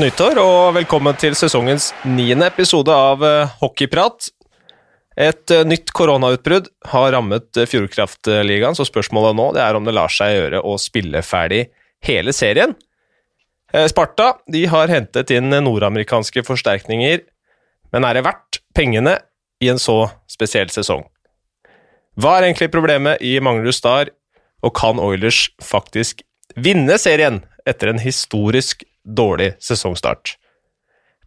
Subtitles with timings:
[0.00, 4.30] Nyttår og velkommen til sesongens niende episode av eh, Hockeyprat.
[5.20, 10.08] Et eh, nytt koronautbrudd har rammet eh, Fjordkraftligaen, så spørsmålet nå er om det lar
[10.08, 11.66] seg gjøre å spille ferdig
[12.06, 12.72] hele serien.
[13.92, 14.32] Sparta
[14.72, 17.20] har hentet inn nordamerikanske forsterkninger,
[17.92, 19.18] men er det verdt pengene
[19.60, 21.04] i en så spesiell sesong?
[22.16, 24.14] Hva er egentlig problemet i Manglerud Star,
[24.64, 26.24] og kan Oilers faktisk
[26.56, 28.86] vinne serien etter en historisk
[29.16, 30.36] dårlig sesongstart.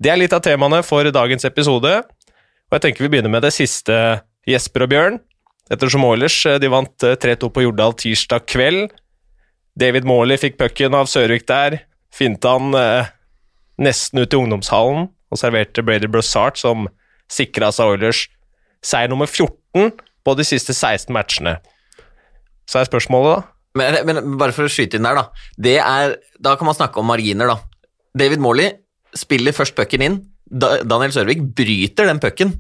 [0.02, 3.54] Det er litt av temaene for dagens episode, og jeg tenker vi begynner med det
[3.56, 3.96] siste,
[4.50, 5.20] Jesper og Bjørn.
[5.72, 8.92] Ettersom Oilers eh, de vant 3-2 eh, på Jordal tirsdag kveld.
[9.80, 11.80] David Morley fikk pucken av Sørvik der,
[12.14, 13.14] finte han eh,
[13.82, 16.90] nesten ut i ungdomshallen og serverte Brady Brassart, som
[17.32, 18.28] sikra seg Oilers
[18.84, 21.56] seier nummer 14 på de siste 16 matchene.
[22.70, 25.24] Så er spørsmålet, da men, men, bare for å skyte inn der, da.
[25.82, 27.73] Er, da kan man snakke om marginer, da.
[28.18, 28.72] David Morley
[29.18, 30.20] spiller først pucken inn.
[30.54, 32.54] Daniel Sørvik bryter den pucken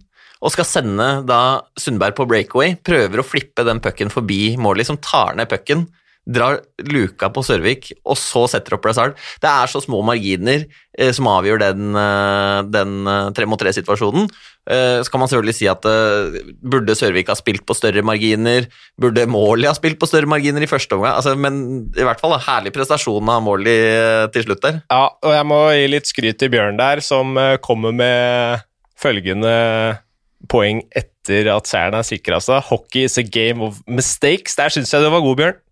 [0.43, 1.39] og skal sende da
[1.79, 2.75] Sundberg på breakaway.
[2.83, 5.85] Prøver å flippe den pucken forbi Morley, som tar ned pucken
[6.23, 9.17] drar luka på Sørvik, og så setter opp Brazard.
[9.43, 10.63] Det er så små marginer
[10.95, 14.29] eh, som avgjør den, eh, den eh, tre mot tre-situasjonen.
[14.71, 18.69] Eh, så kan man selvfølgelig si at eh, burde Sørvik ha spilt på større marginer?
[18.99, 21.17] Burde Måli ha spilt på større marginer i første omgang?
[21.17, 24.79] Altså, men i hvert fall da, herlig prestasjon av Måli eh, til slutt der.
[24.94, 27.35] Ja, og jeg må gi litt skryt til Bjørn der, som
[27.66, 28.63] kommer med
[29.03, 29.51] følgende
[30.51, 32.63] poeng etter at seieren er sikra seg.
[32.67, 34.57] Hockey is a game of mistakes.
[34.59, 35.62] Der syns jeg du var god, Bjørn.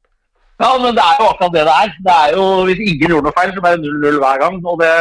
[0.62, 1.92] Ja, men det er jo akkurat det det er.
[2.06, 4.62] Det er jo, Hvis ingen gjorde noe feil, så ble det 0-0 hver gang.
[4.72, 4.94] og det,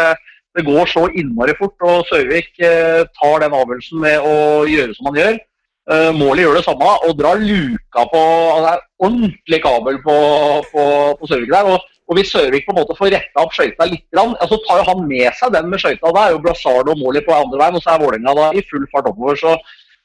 [0.57, 1.77] det, går så innmari fort.
[1.91, 4.35] og Sørvik eh, tar den avgjørelsen med å
[4.71, 5.39] gjøre som han gjør.
[5.93, 8.23] Eh, Målet gjør det samme og drar luka på
[8.55, 10.17] altså, Det er ordentlig kabel på,
[10.73, 10.85] på,
[11.21, 11.69] på Sørvik der.
[11.75, 14.89] og, og Hvis Sørvik på en måte får retta opp skøyta litt, så tar jo
[14.89, 16.15] han med seg den med skøyta.
[16.17, 18.89] Da er jo Brassard og Måli på andre veien, og så er Vålerenga i full
[18.95, 19.37] fart oppover.
[19.37, 19.59] så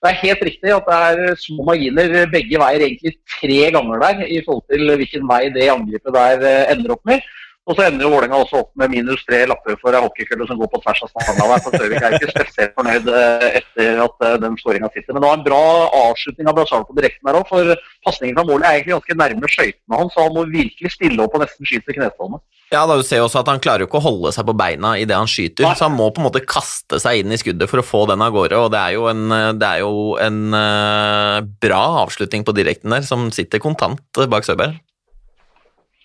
[0.05, 4.21] det er helt riktig at det er små marginer begge veier egentlig tre ganger der
[4.27, 7.25] i forhold til hvilken vei det angrepet der eh, ender opp med.
[7.65, 10.59] Og så ender jo Vålerenga også opp med minus tre lapper for ei hockeykølle som
[10.59, 11.63] går på tvers av stranda der.
[11.65, 15.15] For Søvik er ikke spesielt fornøyd eh, etter at eh, den skåringa sitter.
[15.15, 15.63] Men det var en bra
[16.03, 19.49] avslutning av Brassard på direkten her òg, for pasningen fra målet er egentlig ganske nærme
[19.55, 22.43] skøytene hans, så han må virkelig stille opp og nesten skyte knestående.
[22.75, 24.95] Ja, da Du ser også at han klarer jo ikke å holde seg på beina
[24.99, 27.81] idet han skyter, så han må på en måte kaste seg inn i skuddet for
[27.81, 28.59] å få den av gårde.
[28.59, 33.29] og Det er jo en, er jo en uh, bra avslutning på direkten der, som
[33.35, 34.75] sitter kontant bak Søberg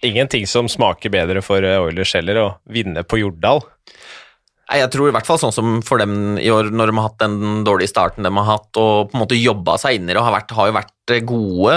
[0.07, 3.63] ingenting som smaker bedre for eh, Oilers heller, å vinne på Jordal.
[4.71, 7.23] Jeg tror i hvert fall sånn som for dem i år, når de har hatt
[7.25, 10.21] den dårlige starten de har hatt, og på en måte jobba seg inn i det,
[10.21, 11.75] og har, vært, har jo vært gode gode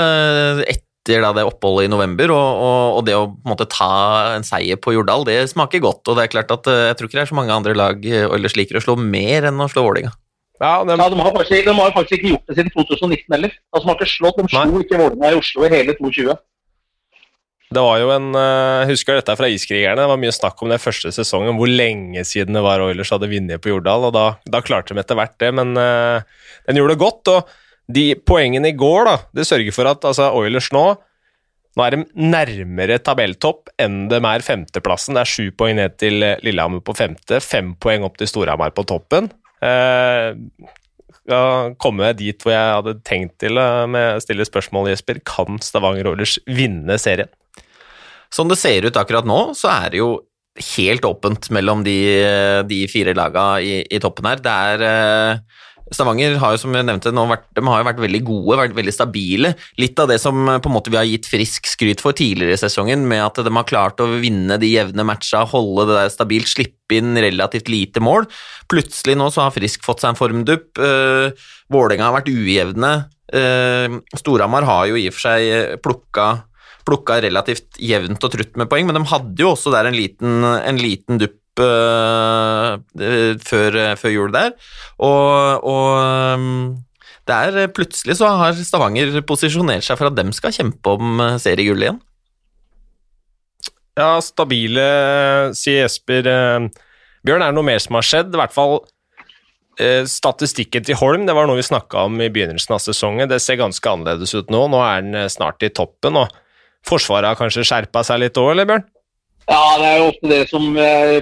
[1.03, 2.31] etter da, det oppholdet i november.
[2.31, 5.83] Og, og, og, det å på en måte ta en seier på Jordal, det smaker
[5.83, 6.07] godt.
[6.07, 8.07] Og det er klart at eh, jeg tror ikke det er så mange andre lag
[8.31, 10.13] Oilers liker å slå mer enn å slå Vålerenga.
[10.61, 10.95] Ja, de...
[10.95, 13.53] ja, de, har faktisk, de har faktisk ikke gjort det siden 2019 heller.
[13.73, 16.41] Altså, de har ikke slått, de slo ikke Vålerenga i Oslo i hele 2020.
[17.73, 19.97] Det var jo en eh, Jeg husker dette fra Iskrigerne.
[19.97, 23.31] Det var mye snakk om det første sesongen, hvor lenge siden det var Oilers hadde
[23.31, 24.07] vunnet på Jordal.
[24.07, 27.33] og Da, da klarte de etter hvert det, men den gjorde det godt.
[27.33, 27.59] og
[27.91, 30.93] de poengene i går da, det sørger for at altså, Oilers nå
[31.73, 35.15] nå er de nærmere tabelltopp enn de er femteplassen.
[35.17, 38.85] Det er sju poeng ned til Lillehammer på femte, fem poeng opp til Storhamar på
[38.85, 39.31] toppen.
[39.65, 40.37] Eh,
[41.23, 43.87] skal komme dit hvor jeg hadde tenkt til å
[44.21, 45.21] stille spørsmål, Jesper.
[45.25, 47.31] Kan Stavanger Oilers vinne serien?
[48.33, 50.11] Som det ser ut akkurat nå, så er det jo
[50.77, 51.97] helt åpent mellom de,
[52.69, 54.41] de fire laga i, i, toppen her.
[54.43, 55.61] Det er eh,
[55.91, 58.77] Stavanger har jo som jeg nevnte nå vært, de har jo vært veldig gode, vært
[58.77, 59.53] veldig stabile.
[59.81, 62.61] Litt av det som på en måte vi har gitt frisk skryt for tidligere i
[62.61, 66.51] sesongen, med at de har klart å vinne de jevne matcha, holde det der stabilt,
[66.51, 68.29] slippe inn relativt lite mål.
[68.71, 70.71] Plutselig nå så har Frisk fått seg en formdupp.
[70.79, 71.35] Uh,
[71.73, 72.95] Vålerenga har vært ujevne.
[73.33, 76.31] Uh, Storhamar har jo i og for seg plukka
[76.83, 80.43] plukka relativt jevnt og trutt med poeng, men de hadde jo også der en liten,
[80.43, 82.79] en liten dupp uh,
[83.43, 84.55] før, før, jul der.
[84.97, 86.47] Og, og um,
[87.29, 91.89] det er plutselig så har Stavanger posisjonert seg for at dem skal kjempe om seriegullet
[91.89, 92.01] igjen.
[93.93, 94.87] Ja, stabile,
[95.53, 96.25] sier Jesper.
[97.23, 98.33] Bjørn, er det noe mer som har skjedd?
[98.33, 98.79] I hvert fall
[100.09, 103.29] statistikken til Holm, det var noe vi snakka om i begynnelsen av sesongen.
[103.29, 104.65] Det ser ganske annerledes ut nå.
[104.73, 106.17] Nå er den snart i toppen.
[106.17, 106.33] og
[106.87, 108.85] Forsvaret har kanskje skjerpa seg litt òg, eller Bjørn?
[109.43, 110.67] Ja, det er jo ofte det som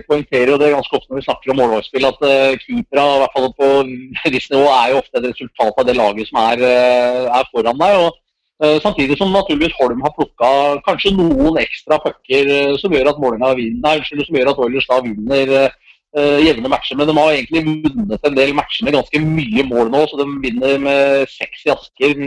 [0.08, 3.22] poengterer, og det er ganske ofte når vi snakker om målvaktspill, at uh, keepere, i
[3.22, 3.70] hvert fall på
[4.36, 7.82] visst nivå, er jo ofte et resultat av det laget som er, uh, er foran
[7.82, 8.02] deg.
[8.06, 8.20] og
[8.62, 10.48] Samtidig som naturligvis Holm har plukka
[10.86, 15.54] kanskje noen ekstra pucker som gjør at Målinga vinner, som gjør at Oilers da vinner
[15.58, 17.00] uh, jevne matcher.
[17.00, 20.28] Men de har egentlig vunnet en del matcher med ganske mye mål nå, så de
[20.46, 22.22] vinner med seks i Asker.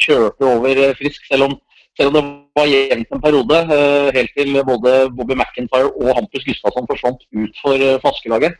[0.00, 1.58] Kjørte over Frisk, selv om,
[1.98, 2.22] selv om det
[2.60, 3.60] var jevnt en periode.
[3.70, 8.58] Uh, helt til både Bobby McIntyre og Hampus Gustavsson forsvant ut for, flaskelaget.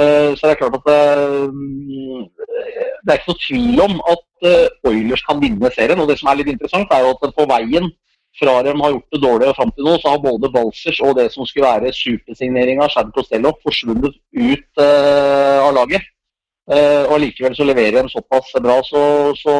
[0.00, 1.00] Uh, så det er klart at det,
[3.02, 4.50] det er ikke noe tvil om at
[4.90, 6.02] Oilers kan vinne serien.
[6.02, 7.88] Og det som er litt interessant, er jo at på veien
[8.36, 11.30] fra de har gjort det dårlig fram til nå, så har både Balsers og det
[11.32, 16.04] som skulle være supersigneringa av Shad Costello, forsvunnet ut av laget.
[17.08, 19.00] Og likevel så leverer de såpass bra, så,
[19.40, 19.54] så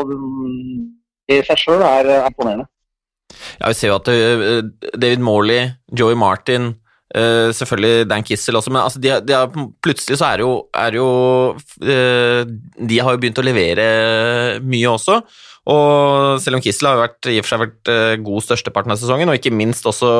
[1.31, 2.69] det i seg sjøl er imponerende.
[3.61, 4.59] Ja, vi ser jo at uh,
[4.95, 6.75] David Morley, Joey Martin
[7.15, 10.97] Uh, selvfølgelig Dan Kissel også, men altså de, de har, plutselig så er jo, er
[10.99, 11.05] jo
[11.55, 12.41] uh,
[12.91, 13.85] De har jo begynt å levere
[14.67, 15.21] mye også.
[15.71, 17.93] Og selv om Kissel har vært, i og for seg vært
[18.27, 20.11] god størsteparten av sesongen, og ikke minst også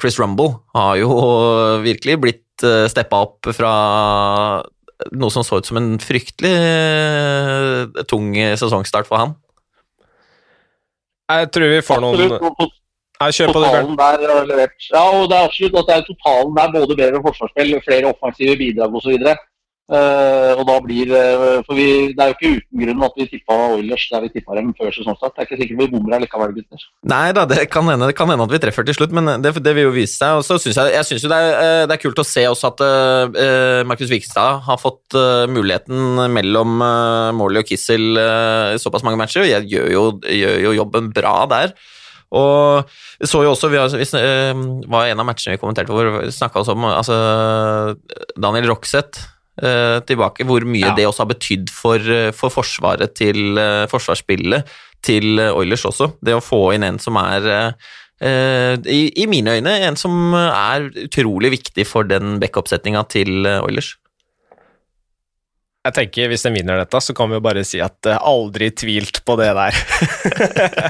[0.00, 1.08] Chris Rumble har jo
[1.88, 3.72] virkelig blitt steppa opp fra
[5.12, 6.54] noe som så ut som en fryktelig
[8.12, 9.36] tung sesongstart for han.
[11.28, 12.70] Jeg tror vi får noen
[13.18, 13.60] jeg kjøper på
[13.98, 14.76] der er levert.
[14.94, 18.54] Ja, og det er absolutt at det er totalen der både bedre forsvarsspill, flere offensive
[18.60, 19.16] bidrag osv.
[19.88, 23.24] Uh, og da blir uh, For vi, det er jo ikke uten grunn at vi
[23.30, 25.32] tippa Oilers der vi tippa dem før sesongstart.
[25.32, 26.82] Det er ikke sikkert vi bommer likevel, gutter.
[27.08, 29.54] Nei da, det kan, hende, det kan hende at vi treffer til slutt, men det,
[29.64, 30.42] det vil jo vise seg.
[30.42, 32.44] Og så syns jeg, jeg synes jo det er, eh, det er, kult å se
[32.50, 35.16] også at uh, Markus Vikstad har fått
[35.56, 40.60] muligheten mellom uh, Morley og Kissel i såpass mange matcher, og jeg gjør jo, gjør
[40.66, 41.72] jo jobben bra der.
[42.36, 42.84] Og
[43.22, 44.62] vi så jo også, vi, vi uh,
[44.92, 47.16] var en av matchene vi kommenterte hvor vi snakka om altså,
[48.36, 49.37] Daniel Rokseth uh,
[50.06, 50.94] tilbake, hvor mye ja.
[50.96, 56.12] det også har betydd for, eh, for, forsvaret til uh, forsvarsspillet til Oilers også.
[56.24, 57.46] Det å få inn en som er
[58.18, 63.92] i, i, mine øyne en som er utrolig viktig for den backup-setninga til Oilers.
[65.86, 69.22] Jeg tenker Hvis en vinner dette, så kan vi jo bare si at aldri tvilt
[69.22, 69.78] på det der.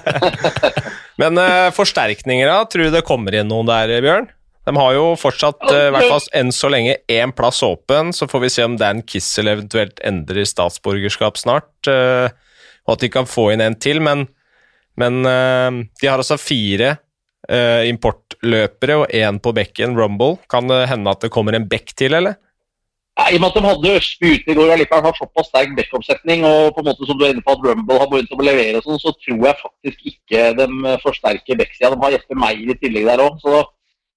[1.21, 2.65] Men uh, forsterkninger, da?
[2.65, 4.33] Tror du det kommer inn noen der, Bjørn?
[4.69, 8.13] De har jo fortsatt, uh, i hvert fall enn så lenge, én plass åpen.
[8.13, 12.29] Så får vi se om Dan Kissel eventuelt endrer statsborgerskap snart, uh,
[12.85, 14.03] og at de kan få inn en til.
[14.05, 14.27] Men,
[15.01, 16.97] men de har altså fire
[17.49, 20.37] importløpere og én på bekken, Rumble.
[20.53, 22.37] Kan det hende at det kommer en bekk til, eller?
[23.19, 25.73] Ja, I og med at de hadde Østby ute i går og har såpass sterk
[25.75, 28.45] backup-setning, og på en måte som du er inne på at Rumble har begynt å
[28.47, 30.69] levere, sånn, så tror jeg faktisk ikke de
[31.03, 31.91] forsterker backsida.
[31.95, 33.41] De har Jesper Meyer i tillegg der òg.
[33.43, 33.65] Så,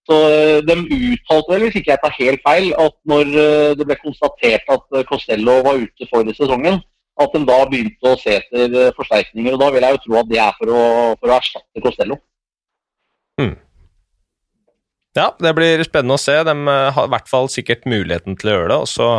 [0.09, 0.75] så, eh, de
[1.13, 4.98] uttalte vel, hvis ikke jeg tar helt feil, at når eh, det ble konstatert at
[4.98, 6.80] eh, Costello var ute for sesongen,
[7.21, 9.53] at de da begynte å se etter forsterkninger.
[9.53, 10.81] og Da vil jeg jo tro at det er for å,
[11.19, 12.18] for å erstatte Costello.
[13.42, 13.53] Mm.
[15.19, 16.38] Ja, det blir spennende å se.
[16.47, 18.80] De har i hvert fall sikkert muligheten til å gjøre det.
[18.80, 19.09] og så,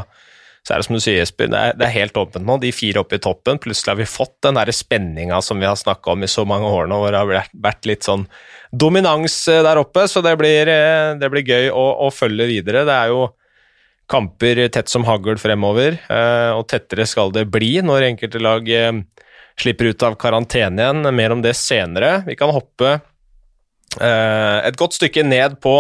[0.62, 2.56] så er det som du sier, Jesper, det er, det er helt åpent nå.
[2.62, 3.59] De fire oppe i toppen.
[3.59, 6.87] Plutselig har vi fått den spenninga som vi har snakka om i så mange år
[6.91, 8.29] nå, hvor det har vært litt sånn
[8.70, 10.06] dominans eh, der oppe.
[10.11, 12.87] Så det blir, eh, det blir gøy å, å, følge videre.
[12.87, 13.26] Det er jo
[14.12, 15.95] kamper tett som hagl fremover,
[16.52, 18.66] og tettere skal det bli når enkelte lag
[19.57, 21.09] slipper ut av karantene igjen.
[21.16, 22.19] Mer om det senere.
[22.26, 22.99] Vi kan hoppe
[24.00, 25.75] Eh, et godt stykke ned på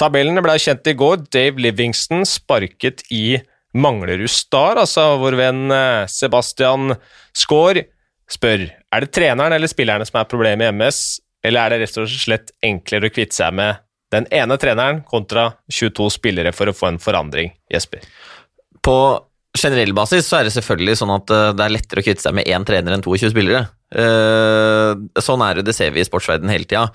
[0.00, 0.38] tabellen.
[0.38, 1.26] Det ble kjent i går.
[1.32, 3.40] Dave Livingston sparket i
[3.76, 6.94] Manglerud Star, altså vår venn eh, Sebastian
[7.36, 7.82] Skaar
[8.30, 11.00] spør er det treneren eller spillerne som er problemet i MS,
[11.46, 13.82] eller er det rett og slett enklere å kvitte seg med
[14.14, 18.04] den ene treneren kontra 22 spillere for å få en forandring, Jesper?
[18.86, 18.96] På
[19.56, 22.36] generell basis så er det selvfølgelig sånn at eh, det er lettere å kvitte seg
[22.36, 23.66] med én trener enn 22 spillere.
[23.86, 26.88] Uh, sånn er det, det ser vi i sportsverdenen hele tida.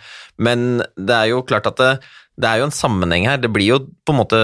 [0.43, 1.91] Men det er jo klart at det,
[2.39, 3.41] det, er jo en sammenheng her.
[3.41, 4.39] Det blir jo på en måte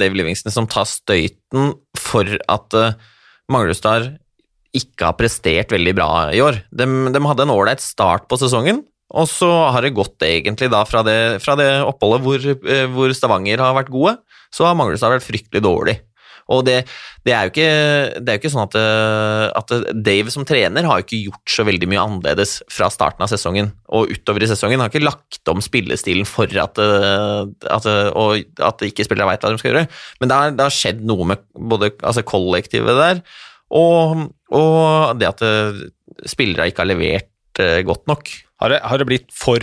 [0.00, 2.96] Dave Livingston som tar støyten for at uh,
[3.52, 4.14] Manglerudstad
[4.76, 6.62] ikke har prestert veldig bra i år.
[6.72, 10.80] De, de hadde en ålreit start på sesongen, og så har det gått egentlig da
[10.88, 14.16] fra det, fra det oppholdet hvor, uh, hvor, Stavanger har vært gode,
[14.52, 15.98] så har Manglerudstad vært fryktelig dårlig.
[16.50, 16.78] Og det,
[17.26, 17.68] det, er jo ikke,
[18.18, 21.66] det er jo ikke sånn at, eh, at, Dave som trener har ikke gjort så
[21.68, 24.80] veldig mye annerledes fra starten av sesongen og utover i sesongen.
[24.80, 27.40] Han har ikke lagt om spillestilen for at, eh,
[27.76, 29.86] at, og at ikke spillere veit hva de skal gjøre.
[30.20, 33.24] Men det har, det har skjedd noe med både altså kollektivet der
[33.72, 35.84] og, og det at eh,
[36.28, 37.28] spillere ikke har levert
[37.86, 38.30] godt nok.
[38.62, 39.60] Har det, har det blitt for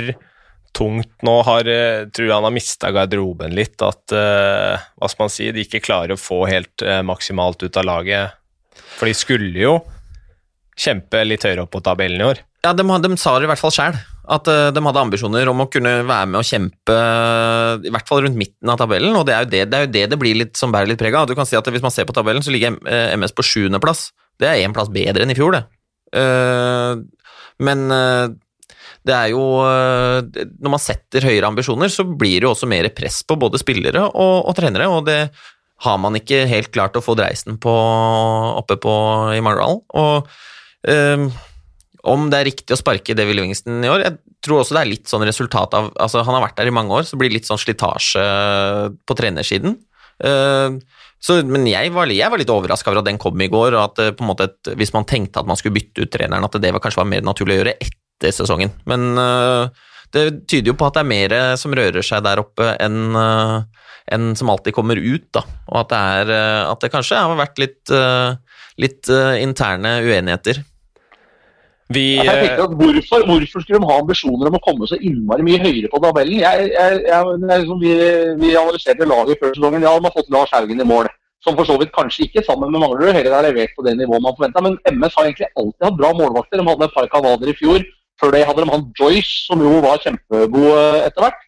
[0.76, 1.36] tungt nå.
[1.48, 3.80] Har, eh, tror han har mista garderoben litt.
[3.86, 7.80] At uh, hva skal man si, de ikke klarer å få helt uh, maksimalt ut
[7.80, 8.38] av laget.
[8.98, 9.80] For de skulle jo
[10.80, 12.42] kjempe litt høyere opp på tabellen i år.
[12.66, 14.00] Ja, de, de sa det i hvert fall sjøl.
[14.30, 16.96] At de hadde ambisjoner om å kunne være med og kjempe,
[17.82, 20.04] i hvert fall rundt midten av tabellen, og det er jo det det, jo det,
[20.12, 21.26] det blir litt, som bærer litt preg av.
[21.26, 22.78] Du kan si at Hvis man ser på tabellen, så ligger
[23.18, 24.12] MS på sjuendeplass.
[24.38, 25.64] Det er én plass bedre enn i fjor, det.
[27.66, 27.90] Men
[29.08, 33.22] det er jo Når man setter høyere ambisjoner, så blir det jo også mer press
[33.24, 35.22] på både spillere og, og trenere, og det
[35.86, 37.74] har man ikke helt klart å få dreisen på
[38.60, 38.96] oppe på
[39.36, 39.80] i Marendal.
[39.96, 40.28] Og
[40.84, 41.30] um,
[42.10, 44.92] om det er riktig å sparke Davy Livingston i år Jeg tror også det er
[44.94, 47.36] litt sånn resultat av altså Han har vært der i mange år, så det blir
[47.36, 48.24] litt sånn slitasje
[49.08, 49.78] på trenersiden.
[50.20, 50.80] Uh,
[51.20, 53.82] så, men jeg var, jeg var litt overraska over at den kom i går, og
[53.84, 54.48] at en måte
[54.80, 57.26] hvis man tenkte at man skulle bytte ut treneren, at det var, kanskje var mer
[57.28, 58.74] naturlig å gjøre etter sesongen.
[58.90, 59.72] Men uh,
[60.12, 63.62] det tyder jo på at det er mer som rører seg der oppe enn uh,
[64.14, 65.44] enn som alltid kommer ut, da.
[65.70, 70.00] Og at det, er, eh, at det kanskje har vært litt, eh, litt eh, interne
[70.06, 70.64] uenigheter.
[71.90, 75.46] Vi, jeg tenker at hvorfor, hvorfor, skulle de ha ambisjoner om å komme så innmari
[75.46, 76.38] mye høyere på tabellen?
[76.44, 77.96] Jeg, jeg, jeg, liksom, vi,
[78.44, 79.86] vi, analyserte laget før sesongen.
[79.88, 81.10] Ja, de har fått Lars Haugen i mål.
[81.42, 84.22] Som for så vidt kanskje ikke sammen med Manglerud heller har levert på det nivået
[84.22, 84.62] man forventa.
[84.62, 86.60] Men MS har egentlig alltid hatt bra målvakter.
[86.60, 87.86] De hadde et par kanader i fjor.
[88.20, 90.74] Før det hadde de han Joyce, som jo var kjempegod
[91.06, 91.46] etter hvert.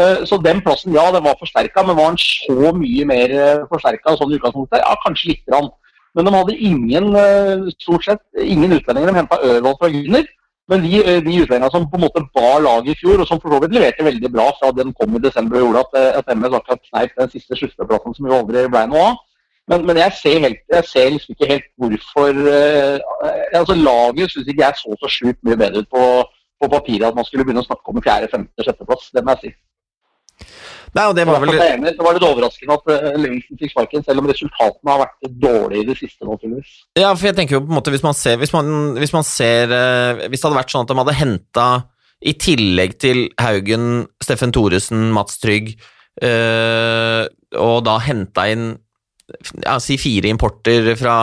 [0.00, 3.64] Eh, så den plassen, ja, den var forsterka, men var den så mye mer eh,
[3.68, 4.80] forsterka sånn i utgangspunktet?
[4.80, 5.68] Ja, kanskje lite grann.
[6.16, 9.12] Men de hadde ingen, eh, stort sett, ingen utlendinger.
[9.12, 10.24] De henta Ørvold fra Gunner.
[10.70, 13.52] Men de, de utlendingene som på en måte bar laget i fjor, og som for
[13.52, 16.54] så vidt leverte veldig bra fra den kom i desember og gjorde at, at MS
[16.56, 19.18] akkurat kneip den siste sluttplassen som jo aldri ble noe av.
[19.72, 22.96] Men, men jeg, ser helt, jeg, ser liksom ikke helt hvorfor uh,
[23.56, 26.02] altså Laget syns ikke jeg så så sjukt mye bedre ut på,
[26.60, 29.08] på papiret at man skulle begynne å snakke om fjerde, femte, sjetteplass.
[29.16, 29.54] Det må jeg si.
[30.92, 31.54] Nei, og det var vel...
[31.56, 35.86] Det var litt overraskende at uh, Livingston fikk sparken, selv om resultatene har vært dårlige
[35.86, 36.26] i det siste.
[36.28, 36.74] naturligvis.
[37.00, 38.68] Ja, for jeg tenker jo på en måte, hvis man ser Hvis, man,
[39.00, 41.66] hvis, man ser, uh, hvis det hadde vært sånn at de hadde henta,
[42.22, 45.72] i tillegg til Haugen, Steffen Thoresen, Mats Trygg,
[46.22, 47.24] uh,
[47.58, 48.74] og da henta inn
[49.62, 51.16] ja, si fire importer fra,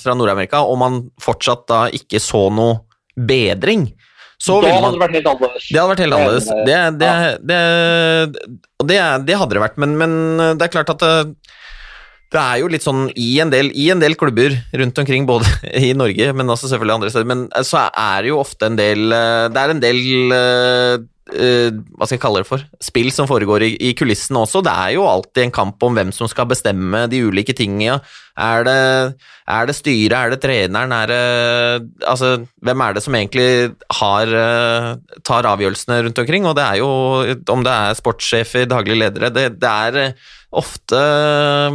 [0.00, 2.82] fra Nord-Amerika, og man fortsatt da ikke så noe
[3.16, 3.88] bedring,
[4.36, 5.66] så da hadde det vært helt annerledes.
[5.70, 6.48] Det hadde vært helt annerledes.
[6.68, 7.12] Det, det,
[8.84, 10.16] det, det hadde det vært, men, men,
[10.58, 14.18] det er klart at det, er jo litt sånn i en, del, i en del
[14.20, 15.48] klubber rundt omkring, både
[15.88, 19.08] i Norge, men også selvfølgelig andre steder, men så er det jo ofte en del
[19.08, 20.02] Det er en del
[20.34, 24.60] uh, hva skal jeg kalle det for, spill som foregår i, i, kulissene også.
[24.62, 27.98] Det er jo alltid en kamp om hvem som skal bestemme de ulike tingene.
[28.38, 28.76] Er det,
[29.50, 32.30] er det styret, er det treneren, er det Altså,
[32.62, 36.46] hvem er det som egentlig har uh, tar avgjørelsene rundt omkring?
[36.46, 36.90] Og det er jo,
[37.56, 40.12] om det er sportssjefer, daglige ledere, det, det er
[40.54, 41.00] ofte
[41.66, 41.72] Eh,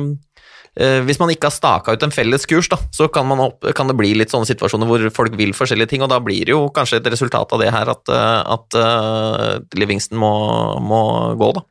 [0.72, 3.98] hvis man ikke har staka ut en felles kurs, da, så kan, opp, kan, det
[4.00, 7.02] bli litt sånne situasjoner hvor folk vil forskjellige ting, og da blir det jo kanskje
[7.02, 10.32] et resultat av det her at, eh, at uh, Livingston må,
[10.80, 11.02] må,
[11.36, 11.66] gå, da.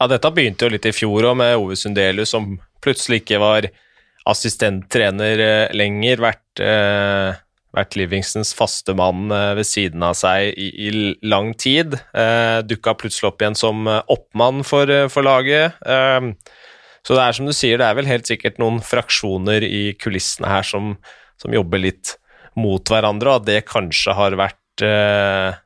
[0.00, 3.66] Ja, dette begynte jo litt i fjor òg, med Ove Sundelius som plutselig ikke var
[4.30, 7.34] assistenttrener lenger, vært, uh,
[7.74, 9.26] vært Livingstons faste mann
[9.58, 10.94] ved siden av seg i, i
[11.26, 11.98] lang tid.
[12.14, 15.74] Uh, Dukka plutselig opp igjen som oppmann for, for laget.
[15.82, 16.30] Uh,
[17.06, 20.50] så det er som du sier, det er vel helt sikkert noen fraksjoner i kulissene
[20.50, 20.94] her som,
[21.40, 22.14] som jobber litt
[22.60, 25.58] mot hverandre, og at det kanskje har vært eh,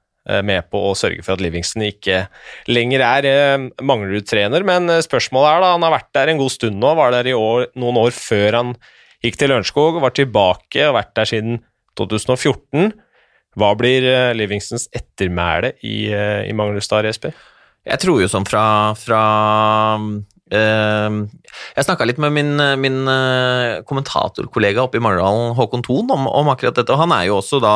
[0.44, 2.24] med på å sørge for at Livingston ikke
[2.70, 4.66] lenger er eh, Manglerud-trener.
[4.66, 7.30] Men eh, spørsmålet er da, han har vært der en god stund nå, var der
[7.30, 8.76] i år, noen år før han
[9.24, 11.58] gikk til Lørenskog, var tilbake og vært der siden
[11.98, 12.92] 2014.
[13.58, 17.34] Hva blir eh, Livingstons ettermæle i, eh, i Manglerudstad, Jesper?
[17.84, 18.64] Jeg tror jo sånn fra,
[18.96, 19.22] fra
[20.54, 26.50] jeg snakka litt med min, min eh, kommentatorkollega oppe i Mangerdalen, Håkon Thon, om, om,
[26.52, 26.92] akkurat dette.
[26.94, 27.74] og Han er jo også da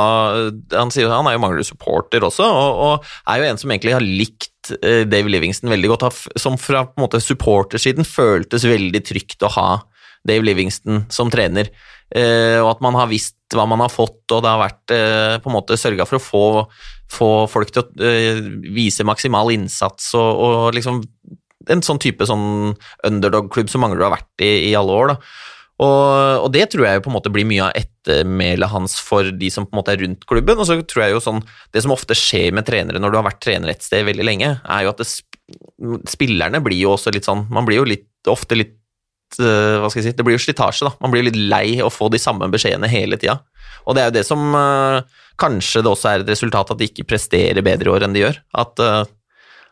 [0.76, 4.04] Han sier han er jo Manglerud-supporter også, og, og, er jo en som egentlig har
[4.04, 6.08] likt eh, Dave Livingston veldig godt.
[6.40, 9.70] Som fra på en måte supportersiden føltes veldig trygt å ha
[10.28, 11.72] Dave Livingston som trener.
[12.14, 14.92] Eh, og at man har visst hva man har fått, og det har vært
[15.40, 16.46] på en måte sørga for å få,
[17.08, 18.10] få folk til å
[18.76, 21.00] vise maksimal innsats og, og liksom
[21.72, 22.74] en sånn type sånn
[23.06, 25.14] underdog-klubb som Manglerud har vært i i alle år.
[25.14, 25.18] da.
[25.78, 29.28] Og, og, det tror jeg jo på en måte blir mye av ettermælet hans for
[29.30, 30.58] de som på en måte er rundt klubben.
[30.58, 31.44] Og så tror jeg jo sånn,
[31.74, 34.56] Det som ofte skjer med trenere når du har vært trener et sted veldig lenge,
[34.58, 35.06] er jo at det,
[36.10, 38.74] spillerne blir jo også litt sånn Man blir jo litt, ofte litt
[39.38, 40.96] uh, Hva skal jeg si Det blir jo slitasje, da.
[41.04, 43.38] Man blir litt lei å få de samme beskjedene hele tida.
[43.86, 45.06] Og det er jo det som uh,
[45.38, 48.24] Kanskje det også er et resultat at de ikke presterer bedre i år enn de
[48.24, 48.42] gjør.
[48.58, 49.04] At uh,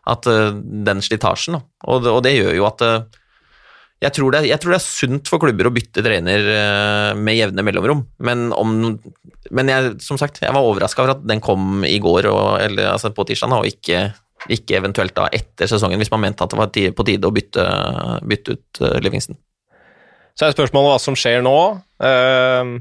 [0.07, 0.51] at uh,
[0.87, 3.23] den slitasjen, og, og, det gjør jo at uh,
[4.05, 7.39] jeg tror, det, jeg tror, det, er sunt for klubber å bytte trener uh, med
[7.39, 8.77] jevne mellomrom, men, om,
[9.57, 12.93] men jeg, som sagt, jeg var overraska over at den kom i går, og, eller,
[12.93, 14.11] altså på tirsdag, og ikke,
[14.47, 17.65] ikke, eventuelt da etter sesongen, hvis man mente at det var på tide å bytte,
[18.29, 19.39] bytte ut Livingston.
[20.37, 21.57] Så er spørsmålet hva som skjer nå.
[21.97, 22.77] Uh,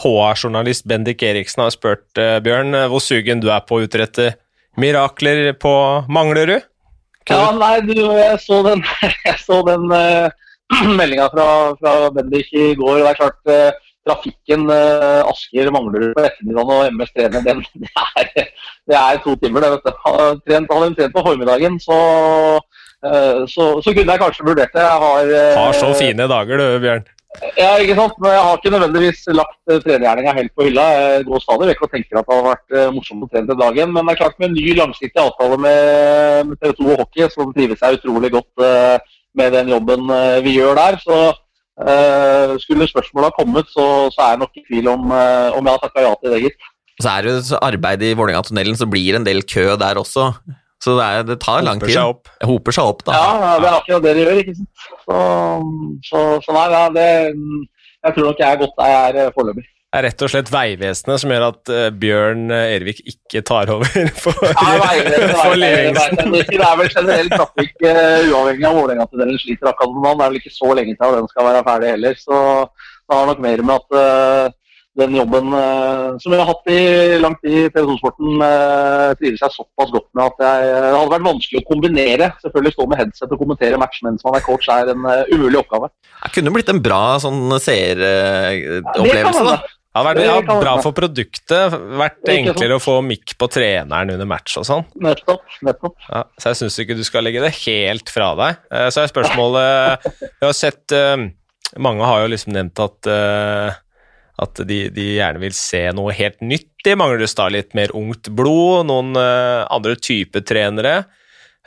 [0.00, 4.30] HR-journalist Bendik Eriksen har spurt Bjørn hvor sugen du er på å utrette
[4.76, 5.74] mirakler på
[6.12, 6.66] Manglerud?
[7.30, 8.82] Ja, nei, du, jeg så den,
[9.28, 10.30] jeg så den uh,
[10.98, 11.46] meldinga fra,
[11.78, 13.02] fra Bendik i går.
[13.02, 17.92] det er klart uh, Trafikken uh, Asker Manglerud på ettermiddagen og MS trener, den, det,
[17.92, 18.50] er,
[18.88, 19.66] det er to timer.
[19.66, 20.02] det vet du.
[20.06, 22.00] Har trent, trent på formiddagen, så,
[23.06, 24.86] uh, så, så, kunne jeg kanskje vurdert det.
[24.86, 27.08] Jeg har, har så fine dager du, Bjørn.
[27.56, 28.16] Ja, ikke sant.
[28.18, 30.86] Men jeg har ikke nødvendigvis lagt uh, trenergjerninga helt på hylla.
[30.98, 33.60] Jeg går stadig vekk og tenker at det har vært uh, morsomt å trene til
[33.60, 33.92] dagen.
[33.94, 37.54] Men det er klart med en ny langsiktig avtale med, TV 2 og hockey, som
[37.54, 40.10] trives seg utrolig godt uh, med den jobben
[40.42, 41.16] vi gjør der, så
[42.58, 45.14] skulle spørsmålet ha kommet, så, så, er jeg nok i tvil om, om
[45.62, 46.66] jeg har takka ja til det, gitt.
[47.00, 50.26] Så er det arbeid i Vålerenga-tunnelen, så blir det en del kø der også.
[50.80, 51.92] Så det, er, det tar lang tid.
[51.92, 52.30] Seg opp.
[52.40, 53.18] Det hoper seg opp, da.
[53.18, 54.38] Ja, det er akkurat det det gjør.
[54.44, 54.70] ikke sant.
[55.04, 55.18] Så,
[56.08, 57.10] så, så nei, ja, det,
[58.06, 59.66] jeg tror nok jeg er godt der jeg er foreløpig.
[59.90, 63.72] Det er rett og slett Vegvesenet som gjør at uh, Bjørn uh, Ervik ikke tar
[63.74, 63.90] over
[64.22, 64.68] for, ja,
[65.34, 66.30] for Livingston.
[66.36, 70.04] Det er vel generell trafikk, uavhengig av Vålerenga-tunnelen sliter akkurat nå.
[70.06, 72.22] Det er vel ikke så lenge til den skal være ferdig heller.
[72.22, 72.38] Så
[72.70, 74.56] det har nok mer med at
[74.98, 79.42] den jobben uh, som jeg har hatt i lang tid i TV 2-sporten, uh, trives
[79.44, 82.30] jeg såpass godt med at jeg, det hadde vært vanskelig å kombinere.
[82.42, 85.92] Selvfølgelig stå med headset og kommentere match mens man er coach er en umulig oppgave.
[86.24, 89.60] Det kunne blitt en bra sånn seeropplevelse, da.
[89.90, 91.74] Det hadde vært bra for produktet.
[91.98, 94.84] Vært enklere å få mikk på treneren under match og sånn.
[95.02, 95.42] Nettopp.
[95.66, 95.96] nettopp.
[96.06, 98.60] Ja, så jeg syns ikke du skal legge det helt fra deg.
[98.94, 100.94] Så er spørsmålet Vi har sett
[101.82, 103.10] Mange har jo liksom nevnt at
[104.40, 108.86] at de, de, gjerne vil se noe helt nytt i da Litt mer ungt blod,
[108.88, 111.02] noen uh, andre typer trenere.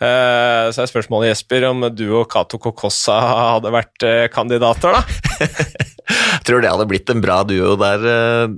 [0.01, 3.19] Uh, så er spørsmålet, Jesper, om du og Cato Kokossa
[3.53, 5.03] hadde vært uh, kandidater, da?
[6.03, 8.01] Jeg tror det hadde blitt en bra duo der.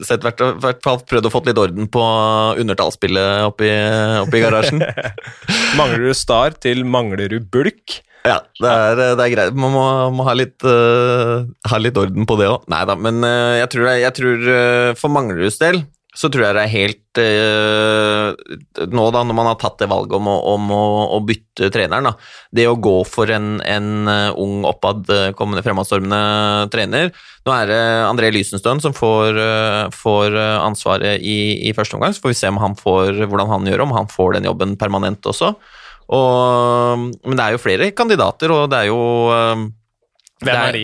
[0.07, 2.01] Sett hvert, hvert fall prøvd å få litt orden på
[2.63, 3.69] undertallsspillet oppi,
[4.23, 4.81] oppi garasjen.
[5.79, 7.99] mangler du Star til mangler du Bulk.
[8.25, 9.57] Ja, det er, det er, greit.
[9.57, 9.83] Man må,
[10.15, 12.65] må ha, litt, uh, ha, litt, orden på det òg.
[12.73, 15.85] Nei da, men uh, jeg tror, jeg tror uh, for Mangleruds del
[16.15, 20.29] så tror jeg det er helt Nå, da, når man har tatt det valget om
[20.31, 20.85] å, om å,
[21.15, 22.13] å bytte treneren, da,
[22.55, 24.07] det å gå for en, en
[24.39, 27.11] ung, oppadkommende, fremadstormende trener
[27.43, 29.39] Nå er det André Lysenstøen som får,
[29.95, 33.67] får ansvaret i, i, første omgang, så får vi se om han får, hvordan han
[33.71, 35.51] gjør om han får den jobben permanent også.
[36.13, 39.71] Og, men det er jo flere kandidater, og det er jo um,
[40.43, 40.83] Hvem er de?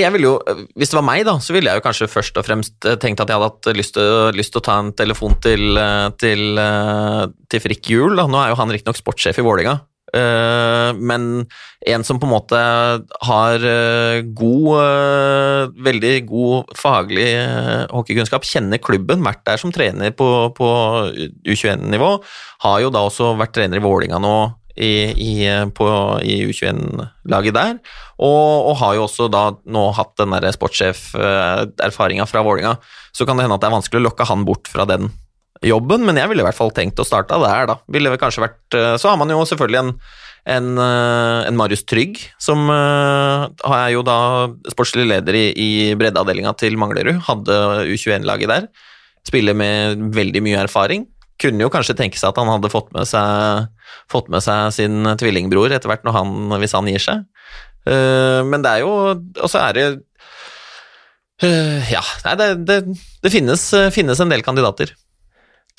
[0.00, 0.32] Jeg ville jo,
[0.78, 3.20] Hvis det var meg, da, så ville jeg jo kanskje først og fremst eh, tenkt
[3.20, 7.62] at jeg hadde hatt lyst til, å ta en telefon til, eh, til, eh, til
[7.66, 8.24] Frikk Juel.
[8.24, 11.26] Nå er jo han riktignok sportssjef i Vålerenga, Eh, men
[11.86, 12.60] en som på en måte
[13.24, 17.28] har eh, god eh, Veldig god faglig
[17.92, 20.68] hockeykunnskap, kjenner klubben, vært der som trener på, på
[21.46, 22.10] U21-nivå.
[22.64, 24.34] Har jo da også vært trener i Vålinga nå
[24.80, 27.74] i, i, i U21-laget der.
[28.20, 32.76] Og, og, har jo også da nå hatt den sportssjef-erfaringa fra Vålinga.
[33.12, 35.10] Så kan det hende at det er vanskelig å lokke han bort fra den
[35.68, 37.76] jobben, men jeg ville i hvert fall tenkt å starte der, da.
[37.92, 39.92] Ville vel kanskje vært eh, Så har man jo selvfølgelig en,
[40.54, 44.18] en, eh, en Marius Trygg, som er jo da
[44.72, 45.70] sportslig leder i, i
[46.00, 47.20] breddeavdelinga til Manglerud.
[47.28, 47.58] Hadde
[47.90, 48.68] U21-laget der.
[49.28, 51.04] Spiller med veldig mye erfaring.
[51.40, 53.68] Kunne jo kanskje tenke seg at han hadde fått med seg,
[54.12, 57.28] fått med seg sin tvillingbror etter hvert, han, hvis han gir seg.
[57.88, 58.90] Men det er jo
[59.40, 59.84] Og så er det
[61.88, 62.02] Ja,
[62.36, 62.76] det, det,
[63.24, 63.62] det finnes,
[63.96, 64.92] finnes en del kandidater.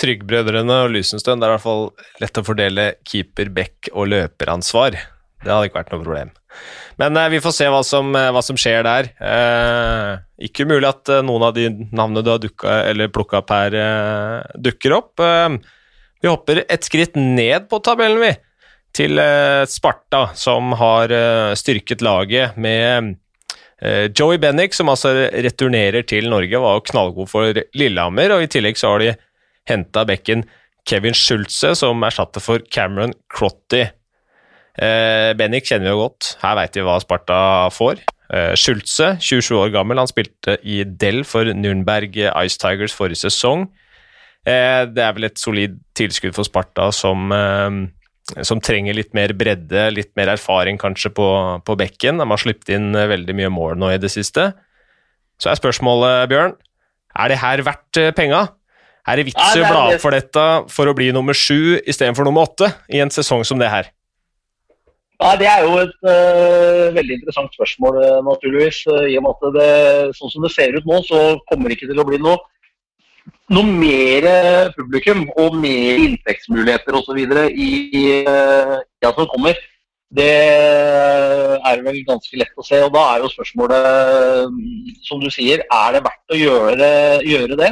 [0.02, 1.90] Tryggbrødrene og Lysenstøen, det er i hvert fall
[2.24, 4.98] lett å fordele keeper, back og løperansvar.
[5.42, 6.32] Det hadde ikke vært noe problem.
[7.02, 9.10] Men eh, vi får se hva som, eh, hva som skjer der.
[9.18, 10.12] Eh,
[10.48, 13.78] ikke umulig at eh, noen av de navnene du har dukka, eller plukka opp her,
[13.78, 15.24] eh, dukker opp.
[15.26, 15.58] Eh,
[16.22, 18.34] vi hopper et skritt ned på tabellen, vi.
[18.94, 19.16] Til
[19.72, 21.08] Sparta, som har
[21.56, 23.14] styrket laget med
[24.20, 28.36] Joey Bennick, som altså returnerer til Norge, var jo knallgod for Lillehammer.
[28.36, 29.14] Og i tillegg så har de
[29.72, 30.46] henta bekken
[30.88, 33.86] Kevin Schulze, som erstatter for Cameron Crotty.
[34.82, 37.38] Eh, Bennik kjenner vi jo godt, her veit vi hva Sparta
[37.76, 38.02] får.
[38.32, 43.68] Eh, Schulze, 27 år gammel, han spilte i Del for Nürnberg Ice Tigers forrige sesong.
[44.48, 49.36] Eh, det er vel et solid tilskudd for Sparta som, eh, som trenger litt mer
[49.38, 51.28] bredde, litt mer erfaring kanskje på,
[51.68, 52.18] på bekken.
[52.18, 54.52] De har sluppet inn eh, veldig mye mål nå i det siste.
[55.42, 56.56] Så er spørsmålet, Bjørn,
[57.20, 58.14] er det her verdt eh,
[59.08, 62.28] Er det vits i å bla opp for dette for å bli nummer sju istedenfor
[62.28, 63.90] nummer åtte i en sesong som det her?
[65.22, 68.84] Ja, Det er jo et uh, veldig interessant spørsmål, naturligvis.
[68.90, 69.74] I og med at det,
[70.18, 72.40] sånn som det ser ut nå, så kommer det ikke til å bli noe
[73.54, 74.26] noe mer
[74.74, 77.20] publikum og mer inntektsmuligheter osv.
[77.20, 77.68] i,
[78.00, 79.60] i tida som kommer,
[80.12, 82.80] det er vel ganske lett å se.
[82.84, 84.58] og Da er jo spørsmålet,
[85.08, 86.90] som du sier, er det verdt å gjøre,
[87.28, 87.72] gjøre det?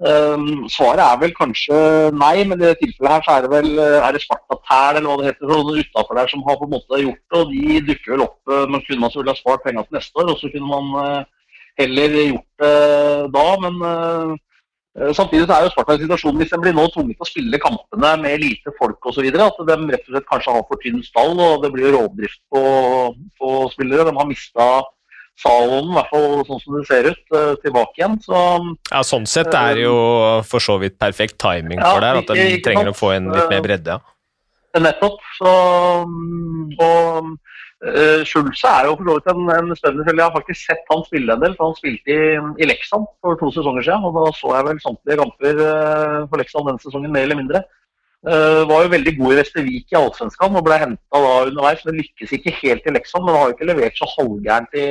[0.00, 1.76] Um, svaret er vel kanskje
[2.16, 5.16] nei, men i dette tilfellet her så er det vel er det Spartatæl eller hva
[5.20, 7.40] det heter, sånn utafor der som har på en måte gjort det.
[7.42, 8.38] og De dukker vel opp.
[8.48, 11.26] Men kunne man selvfølgelig ha spart penger til neste år, og så kunne man
[11.80, 13.48] heller gjort det da.
[13.66, 14.38] Men
[14.98, 17.28] Eh, samtidig så er jo Sparta i situasjonen hvis de blir nå tvunget til å
[17.28, 19.28] spille kampene med lite folk osv.
[19.30, 22.62] At de rett og slett kanskje har for tynn stall og det blir rovdrift på,
[23.38, 24.08] på spillere.
[24.08, 24.66] De har mista
[25.40, 28.16] Salonen, i hvert fall sånn som det ser ut, eh, tilbake igjen.
[28.24, 28.40] Så,
[28.90, 29.98] ja, Sånn sett er det jo
[30.48, 33.52] for så vidt perfekt timing for ja, det, at de trenger å få en litt
[33.52, 33.96] mer bredde.
[34.00, 34.82] Ja.
[34.84, 35.22] Nettopp.
[35.40, 35.54] Så,
[36.84, 37.36] og
[37.80, 40.20] Uh, Schulze er jo for så vidt en, en spennende spiller.
[40.20, 42.24] Jeg har faktisk sett han spille en del, for han spilte i,
[42.60, 44.04] i Leksand for to sesonger siden.
[44.04, 47.62] og Da så jeg vel samtlige kamper uh, for Leksand den sesongen, mer eller mindre.
[48.20, 51.86] Uh, var jo veldig god i Vestervik i Allsvenskan og ble henta underveis.
[51.86, 54.86] Men lykkes ikke helt i Leksand, men har jo ikke levert så halvgærent i,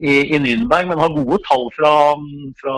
[0.00, 0.88] i, i Nürnberg.
[0.88, 1.92] Men har gode tall fra,
[2.60, 2.76] fra,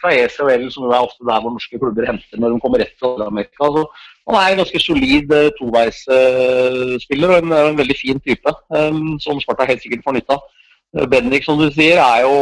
[0.00, 3.28] fra ECHL, som er ofte der hvor norske klubber henter når de kommer rett fra
[3.28, 3.70] Amerika.
[3.70, 3.86] Så
[4.28, 9.16] han er en ganske solid uh, toveisspiller uh, og en, en, veldig fin type, um,
[9.22, 10.52] som Sparta helt sikkert får nytte av.
[11.10, 12.34] Bendik, som du sier, er jo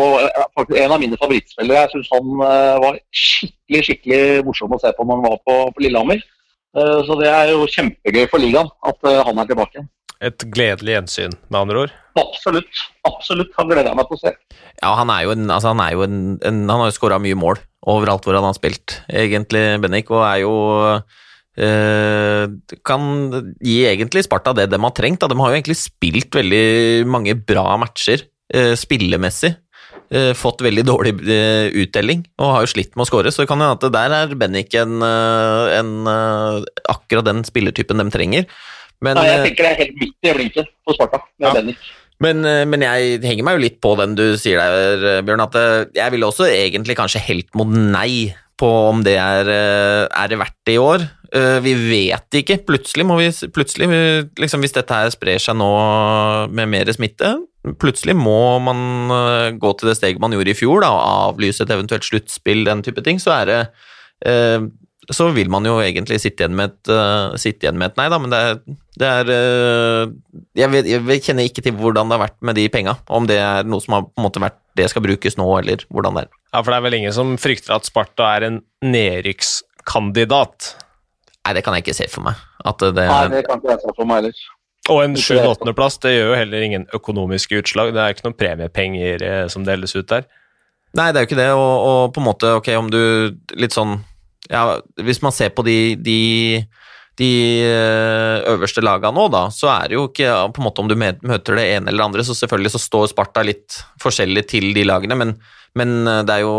[0.52, 1.86] faktisk en av mine favorittspillere.
[1.86, 2.34] Jeg syns han
[2.84, 6.20] var skikkelig skikkelig morsom å se på når han var på, på Lillehammer.
[7.08, 9.88] Så det er jo kjempegøy for ligaen at han er tilbake igjen.
[10.22, 11.94] Et gledelig gjensyn, med andre ord?
[12.20, 12.84] Absolutt.
[13.08, 13.50] absolutt.
[13.58, 14.32] Han gleder jeg meg til å se.
[14.78, 17.18] Ja, Han er jo en, altså han, er jo en, en, han har jo skåra
[17.22, 17.58] mye mål
[17.90, 20.54] overalt hvor han har spilt, egentlig, Bennik, og er jo
[21.52, 22.48] Uh,
[22.80, 23.02] kan
[23.60, 25.20] gi egentlig Sparta det de har trengt.
[25.20, 25.28] Da.
[25.28, 28.24] De har jo egentlig spilt veldig mange bra matcher
[28.56, 29.52] uh, spillemessig.
[30.12, 31.12] Uh, fått veldig dårlig
[31.82, 34.34] uttelling og har jo slitt med å skåre, så det kan hende at der er
[34.36, 35.92] Bennik en, en,
[36.88, 38.48] akkurat den spillertypen de trenger.
[39.02, 41.76] Men, Nei, jeg tenker det er helt midt i blinken på Sparta med ja.
[42.22, 45.56] Men, men, jeg henger meg jo litt på den du sier der, Bjørn, at
[45.96, 48.30] jeg ville også egentlig kanskje helt mot nei
[48.62, 49.50] på om det er,
[50.06, 51.08] er det verdt det i år.
[51.32, 52.58] Eh, vi vet ikke.
[52.68, 53.88] Plutselig må vi plutselig,
[54.40, 55.70] liksom Hvis dette her sprer seg nå
[56.52, 57.32] med mer smitte,
[57.80, 61.64] plutselig må man eh, gå til det steget man gjorde i fjor, da, og avlyse
[61.64, 63.60] et eventuelt sluttspill, den type ting, så er det
[64.28, 64.68] eh,
[65.10, 66.90] så vil man jo egentlig sitte igjen med et,
[67.42, 68.60] sitte igjen med et nei, da, men det er,
[69.02, 69.30] det er
[70.54, 73.40] jeg, vet, jeg, kjenner ikke til hvordan det har vært med de penga, om det
[73.42, 76.24] er noe som har på en måte vært det skal brukes nå, eller hvordan det
[76.26, 76.32] er.
[76.52, 80.72] Ja, for det er vel ingen som frykter at Sparta er en nedrykkskandidat?
[81.42, 82.38] Nei, det kan jeg ikke se for meg.
[82.62, 84.44] Det, Nei, det kan ikke jeg se for meg heller.
[84.90, 87.92] Og en 7.-8.-plass det gjør jo heller ingen økonomiske utslag.
[87.94, 90.26] Det er ikke noen premiepenger eh, som deles ut der.
[90.98, 93.02] Nei, det er jo ikke det, og, og, på en måte, ok, om du
[93.56, 94.00] litt sånn
[94.52, 96.60] Ja, hvis man ser på de, de,
[97.20, 97.30] de
[97.64, 100.96] eh, øverste lagene nå, da, så er det jo ikke på en måte om du
[100.98, 105.16] møter det ene eller andre, så selvfølgelig så står Sparta litt forskjellig til de lagene,
[105.18, 105.34] men,
[105.78, 106.54] men eh, det er jo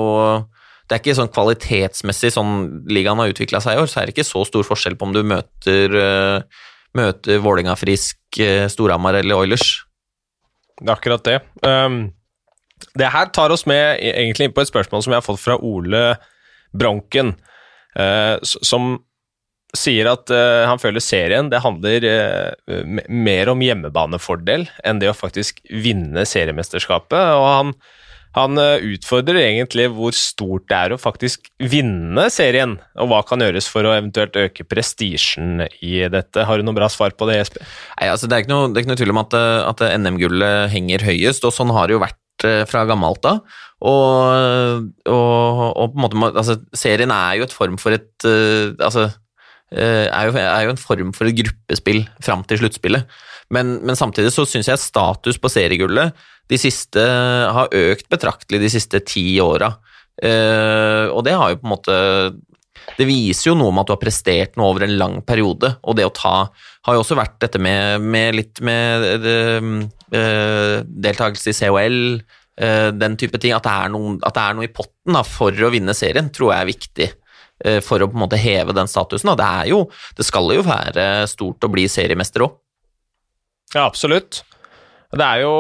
[0.84, 2.56] det er ikke sånn kvalitetsmessig sånn
[2.92, 5.14] ligaen har utvikla seg i år, så er det ikke så stor forskjell på om
[5.16, 6.66] du møter, uh,
[6.98, 8.20] møter Vålinga Frisk,
[8.70, 9.70] Storhamar eller Oilers.
[10.82, 11.38] Det er akkurat det.
[11.64, 12.12] Um,
[13.00, 15.56] det her tar oss med egentlig inn på et spørsmål som vi har fått fra
[15.64, 16.04] Ole
[16.76, 17.32] Bronken,
[18.42, 18.96] som
[19.78, 25.18] sier at uh, han føler serien det handler uh, mer om hjemmebanefordel enn det å
[25.18, 27.18] faktisk vinne seriemesterskapet.
[27.38, 27.76] og han
[28.34, 33.44] han eh, utfordrer egentlig hvor stort det er å faktisk vinne serien, og hva kan
[33.44, 36.46] gjøres for å eventuelt øke prestisjen i dette.
[36.48, 37.68] Har du noe bra svar på det, Jesper?
[38.00, 40.74] Nei, altså Det er ikke noe, er ikke noe tvil om at, eh, at NM-gullet
[40.74, 43.44] henger høyest, og sånn har det jo vært eh, fra gammelt av.
[43.84, 48.72] Og, og, og, på en måte, altså, serien er jo et form for et uh,
[48.80, 49.10] altså,
[49.74, 53.10] er jo, er jo, en form for et gruppespill fram til sluttspillet.
[53.54, 56.14] Men, men, samtidig så syns jeg status på seriegullet
[56.52, 57.02] de siste,
[57.58, 59.74] har økt betraktelig de siste ti åra.
[60.22, 61.94] Uh, og det har jo på en måte
[63.00, 65.74] Det viser jo noe om at du har prestert noe over en lang periode.
[65.82, 66.36] Og det å ta
[66.86, 72.00] har jo også vært dette med, med litt med uh, deltakelse i COL,
[72.56, 73.54] den type ting.
[73.56, 76.52] At det er noe, det er noe i potten da, for å vinne serien, tror
[76.54, 77.08] jeg er viktig.
[77.66, 79.30] eh, for å på en måte heve den statusen.
[79.34, 79.84] Og Det, er jo,
[80.18, 82.60] det skal jo være stort å bli seriemester òg.
[83.74, 84.44] Ja, absolutt.
[85.14, 85.54] Det er jo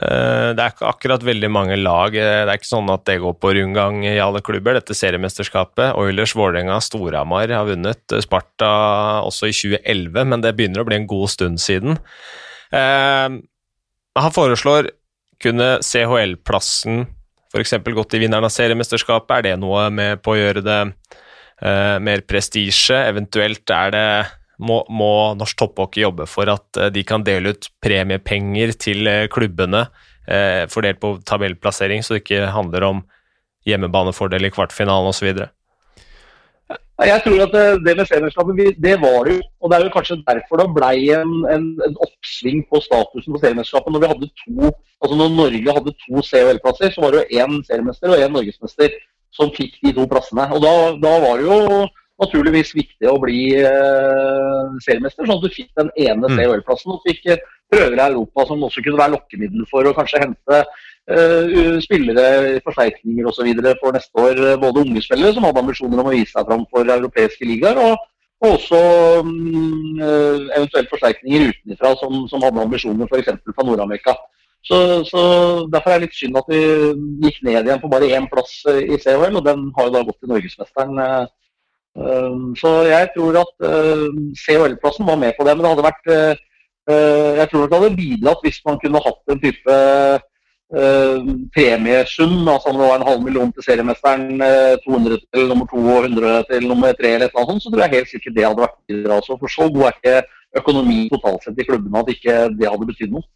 [0.00, 2.14] eh, det er ikke akkurat veldig mange lag.
[2.14, 5.94] Det er ikke sånn at det går på rundgang i alle klubber, dette seriemesterskapet.
[6.00, 8.16] Oilers, Vålerenga, Storhamar har vunnet.
[8.24, 8.72] Sparta
[9.26, 11.98] også i 2011, men det begynner å bli en god stund siden.
[12.74, 14.90] Han foreslår
[15.42, 17.04] kunne CHL-plassen
[17.54, 17.74] f.eks.
[17.94, 19.36] gått i vinneren av seriemesterskapet?
[19.38, 22.98] Er det noe med på å gjøre det uh, mer prestisje?
[23.06, 24.08] Eventuelt er det
[24.58, 29.26] må, må norsk topphockey jobbe for at uh, de kan dele ut premiepenger til uh,
[29.30, 29.86] klubbene,
[30.72, 33.02] fordelt på tabellplassering, så det ikke handler om
[33.68, 35.42] hjemmebanefordel i kvartfinalen osv.?
[37.04, 39.40] Jeg tror at det, det med seriemesterskapet, det var det jo.
[39.60, 43.40] Og det er jo kanskje derfor det ble en, en, en oppsving på statusen på
[43.42, 43.92] seriemesterskapet.
[43.92, 44.70] Når vi hadde to,
[45.02, 48.94] altså når Norge hadde to COL-plasser, så var det jo én seriemester og én norgesmester
[49.34, 50.46] som fikk de to plassene.
[50.54, 50.72] Og da,
[51.02, 51.84] da var det jo
[52.22, 56.38] naturligvis viktig å bli eh, seriemester, sånn at du fikk den ene mm.
[56.38, 57.26] CHL-plassen og fikk
[57.74, 60.60] prøver i Europa som også kunne være lokkemiddel for å kanskje hente
[61.84, 63.48] spillere, forsterkninger osv.
[63.80, 64.56] for neste år.
[64.60, 67.98] Både unge spillere som hadde ambisjoner om å vise seg fram for europeiske ligaer, og,
[68.44, 68.80] og også
[69.20, 73.36] um, eventuelt forsterkninger utenfra som, som hadde ambisjoner f.eks.
[73.52, 74.16] fra Nord-Amerika.
[74.64, 75.20] Så, så,
[75.72, 76.60] Derfor er det litt synd at vi
[77.26, 80.22] gikk ned igjen på bare én plass i CHL, og den har jo da gått
[80.22, 81.02] til norgesmesteren.
[82.58, 83.66] Så jeg tror at
[84.40, 85.52] CHL-plassen var med på det.
[85.52, 86.08] Men det hadde vært
[86.88, 89.76] Jeg tror nok det hadde bidratt hvis man kunne hatt en type
[90.72, 91.20] Uh,
[91.52, 92.48] premiesum.
[92.48, 96.08] altså Om det var en halv million til seriemesteren, uh, 200 til nummer to og
[96.08, 98.64] 100 til nummer tre, eller et eller annet så tror jeg helt sikkert det hadde
[98.64, 99.18] vært videre.
[99.20, 99.36] Altså.
[99.38, 100.16] For så god er ikke
[100.62, 103.28] økonomi totalt sett i klubbene at ikke det hadde betydd noe.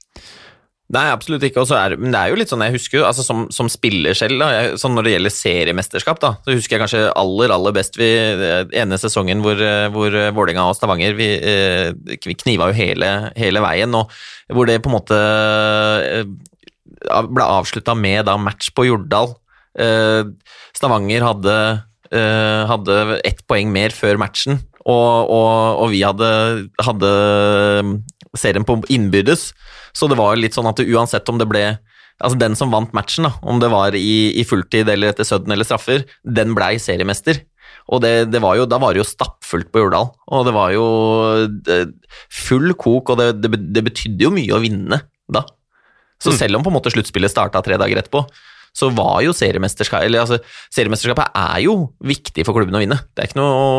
[0.88, 1.66] Nei, absolutt ikke.
[1.76, 4.48] Er, men det er jo litt sånn, jeg husker altså som, som spiller selv, da,
[4.54, 8.08] jeg, sånn når det gjelder seriemesterskap, da, så husker jeg kanskje aller aller best vi,
[8.72, 9.60] ene sesongen hvor,
[9.92, 11.92] hvor Vålerenga og Stavanger vi, eh,
[12.24, 14.16] vi kniva jo hele, hele veien, og
[14.48, 15.20] hvor det på en måte
[17.06, 19.34] ble avslutta med da match på Jordal.
[19.78, 20.24] Eh,
[20.76, 21.56] Stavanger hadde,
[22.12, 26.30] eh, hadde ett poeng mer før matchen, og, og, og vi hadde,
[26.82, 27.12] hadde,
[28.36, 29.52] serien på innbyrdes.
[29.96, 31.68] Så det var litt sånn at uansett om det ble
[32.18, 35.52] Altså Den som vant matchen, da, om det var i, i fulltid eller etter sudden
[35.54, 37.38] eller straffer, den blei seriemester.
[37.94, 40.72] Og det, det, var jo, da var det jo stappfullt på Jordal, og det var
[40.74, 40.88] jo
[42.26, 44.98] full kok, og det, det, det betydde jo mye å vinne
[45.30, 45.44] da.
[46.18, 46.38] Så mm.
[46.38, 48.24] selv om på en måte sluttspillet starta tre dager etterpå,
[48.76, 50.38] så var jo seriemesterskapet eller altså,
[50.74, 52.98] Seriemesterskapet er jo viktig for klubben å vinne.
[53.14, 53.70] Det er ikke noe å,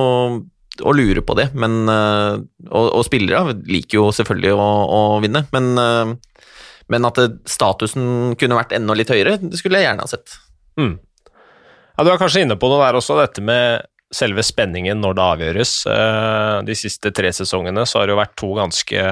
[0.89, 5.45] å lure på det, men uh, og, og, spillere liker jo selvfølgelig å, å vinne,
[5.55, 6.49] men, uh,
[6.91, 10.35] men at det, statusen kunne vært enda litt høyere, det skulle jeg gjerne ha sett.
[10.79, 10.97] Mm.
[11.29, 15.25] Ja, Du er kanskje inne på noe der også, dette med selve spenningen når det
[15.25, 15.73] avgjøres.
[15.85, 19.09] Uh, de siste tre sesongene så har det jo vært to ganske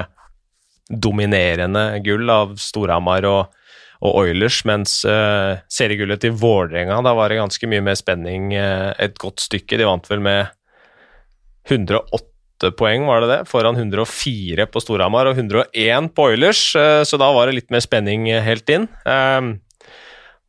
[0.88, 3.52] dominerende gull av Storhamar og,
[4.00, 8.94] og, Oilers, mens uh, seriegullet til Vålerenga, da var det ganske mye mer spenning uh,
[8.96, 9.78] et godt stykke.
[9.78, 10.48] De vant vel med
[11.68, 17.20] 108 poeng, var det det, foran 104 på Storhamar og 101 på Oilers, uh, så
[17.20, 18.88] da var det litt mer spenning helt inn.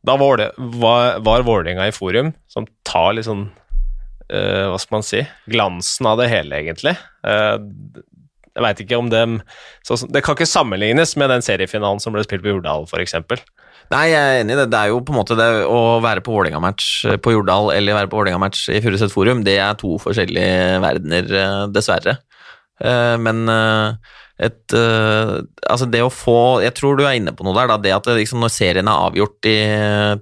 [0.00, 3.50] da var, det, var, var Vålerenga i forum, som tar litt sånn
[4.30, 6.92] hva skal man si, glansen av det hele, egentlig.
[8.56, 9.40] Jeg veit ikke om dem
[9.86, 13.14] så, Det kan ikke sammenlignes med den seriefinalen som ble spilt på Jordal, f.eks.
[13.90, 14.68] Nei, jeg er enig i det.
[14.70, 17.98] Det er jo på en måte det å være på Vålerenga-match eh, på Jordal eller
[17.98, 22.20] være på Vålerenga-match i Furuset Forum, det er to forskjellige verdener, eh, dessverre.
[22.80, 23.44] Eh, men
[24.40, 27.76] et Altså, det å få Jeg tror du er inne på noe der, da.
[27.82, 29.58] Det at liksom, når serien er avgjort i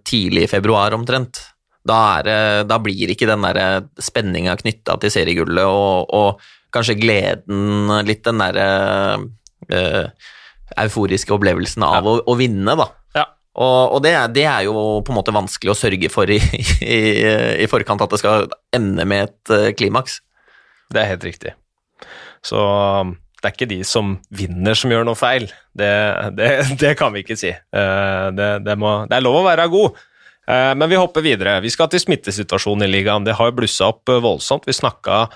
[0.03, 1.38] tidlig i februar omtrent,
[1.87, 6.43] da, er, da blir ikke den der spenninga knytta til seriegullet og, og
[6.74, 8.68] kanskje gleden, litt den derre
[9.72, 10.33] uh,
[10.85, 12.14] euforiske opplevelsen av ja.
[12.14, 12.88] å, å, vinne, da.
[13.16, 13.26] Ja.
[13.59, 16.40] Og, og det, det, er jo på en måte vanskelig å sørge for i,
[16.85, 16.98] i,
[17.64, 20.20] i forkant, at det skal ende med et uh, klimaks.
[20.92, 21.54] Det er helt riktig.
[22.44, 25.48] Så um, det er ikke de som vinner som gjør noe feil.
[25.76, 25.90] Det,
[26.38, 27.52] det, det kan vi ikke si.
[27.74, 30.04] Uh, det, må, det, er lov å være god.
[30.48, 31.59] Men vi hopper videre.
[31.61, 33.26] Vi skal til smittesituasjonen i ligaen.
[33.26, 34.64] Det har blussa opp voldsomt.
[34.64, 35.26] Vi snakka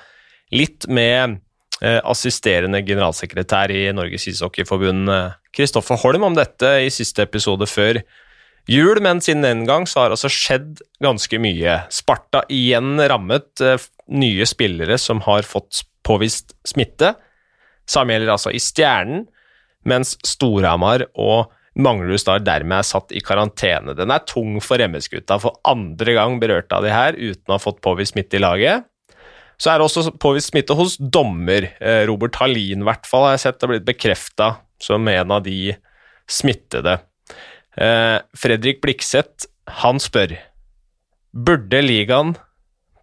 [0.52, 1.38] litt med
[1.82, 5.10] eh, assisterende generalsekretær i Norges ishockeyforbund,
[5.52, 8.00] Kristoffer Holm, om dette i siste episode før
[8.70, 11.80] jul, men siden den gang så har altså skjedd ganske mye.
[11.92, 13.80] Sparta igjen rammet eh,
[14.12, 17.14] nye spillere som har fått påvist smitte.
[17.88, 19.26] Samme gjelder altså i Stjernen,
[19.88, 23.96] mens Storhamar og Manglerud Star dermed er satt i karantene.
[23.96, 25.38] Den er tung for MS-gutta.
[25.40, 28.86] For andre gang berørt av de her uten å ha fått påvist smitte i laget.
[29.62, 31.68] Så er det også påvist smitte hos dommer.
[31.78, 34.48] Eh, Robert Hallin i hvert fall har jeg sett har blitt bekrefta
[34.82, 35.76] som en av de
[36.30, 36.96] smittede.
[37.78, 40.34] Eh, Fredrik Blikseth, han spør
[41.32, 42.34] Burde ligaen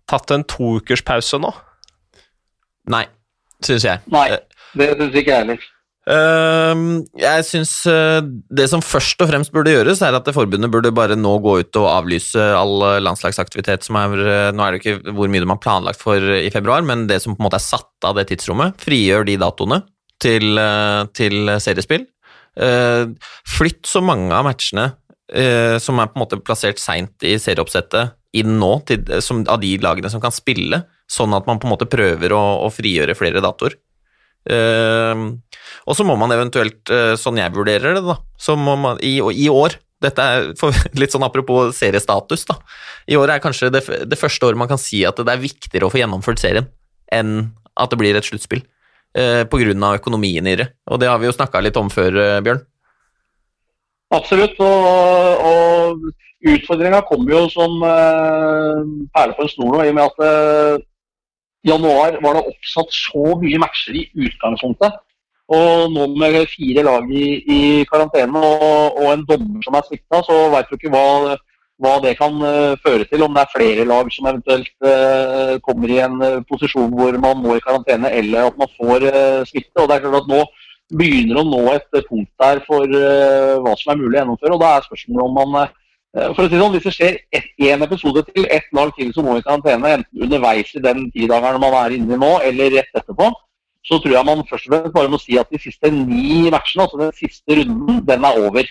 [0.10, 1.50] tatt en toukerspause nå?
[2.94, 3.06] Nei,
[3.66, 4.04] syns jeg.
[4.12, 4.28] Nei,
[4.78, 5.64] det syns ikke jeg heller.
[6.08, 10.94] Uh, jeg syns uh, det som først og fremst burde gjøres, er at forbundet burde
[10.96, 15.14] bare nå gå ut og avlyse all landslagsaktivitet som er uh, Nå er det ikke
[15.14, 17.68] hvor mye de har planlagt for i februar, men det som på en måte er
[17.68, 19.84] satt av det tidsrommet, frigjør de datoene
[20.20, 22.08] til, eh, til seriespill.
[23.48, 24.90] flytt så mange av matchene
[25.80, 29.78] som er på en måte plassert seint i serieoppsettet, inn nå til, som, av de
[29.80, 33.44] lagene som kan spille, sånn at man på en måte prøver å, å frigjøre flere
[33.46, 33.78] datoer.
[34.50, 35.40] Uh,
[35.86, 39.18] og så må man eventuelt, uh, sånn jeg vurderer det, da, så må man i,
[39.20, 40.50] i år dette er
[41.02, 42.58] litt sånn apropos seriestatus, da.
[43.10, 45.88] I år er kanskje det, det, første året man kan si at det er viktigere
[45.88, 46.70] å få gjennomført serien
[47.12, 48.62] enn at det blir et sluttspill.
[49.18, 50.68] Eh, av økonomien i det.
[50.86, 52.62] Og det har vi jo snakka litt om før, uh, Bjørn.
[54.14, 54.54] Absolutt.
[54.62, 60.06] Og, og utfordringa kommer jo som eh, perle på en snor nå, i og med
[60.06, 60.86] at
[61.66, 65.02] januar var det oppsatt så mye matcher i utgangspunktet.
[65.50, 67.60] Og nå med fire lag i, i
[67.90, 71.36] karantene og, og, en dommer som er svikta, så veit du ikke hva,
[71.82, 73.26] hva, det kan uh, føre til.
[73.26, 77.42] Om det er flere lag som eventuelt uh, kommer i en uh, posisjon hvor man
[77.42, 79.10] må i karantene, eller at man får
[79.50, 79.74] smitte.
[79.82, 80.44] Og det er klart at nå
[81.00, 84.56] begynner å nå et punkt der for hva som er mulig å gjennomføre.
[84.56, 85.70] og Da er spørsmålet om man
[86.18, 87.18] Eh, for å si sånn, Hvis det skjer
[87.70, 91.62] én episode til, ett lag til som må i karantene, enten underveis i den tidageren
[91.62, 93.30] man er inne i nå, eller rett etterpå,
[93.90, 96.86] så tror jeg man først og fremst bare må si at de siste ni matchene,
[96.86, 98.68] altså den siste runden, den er over.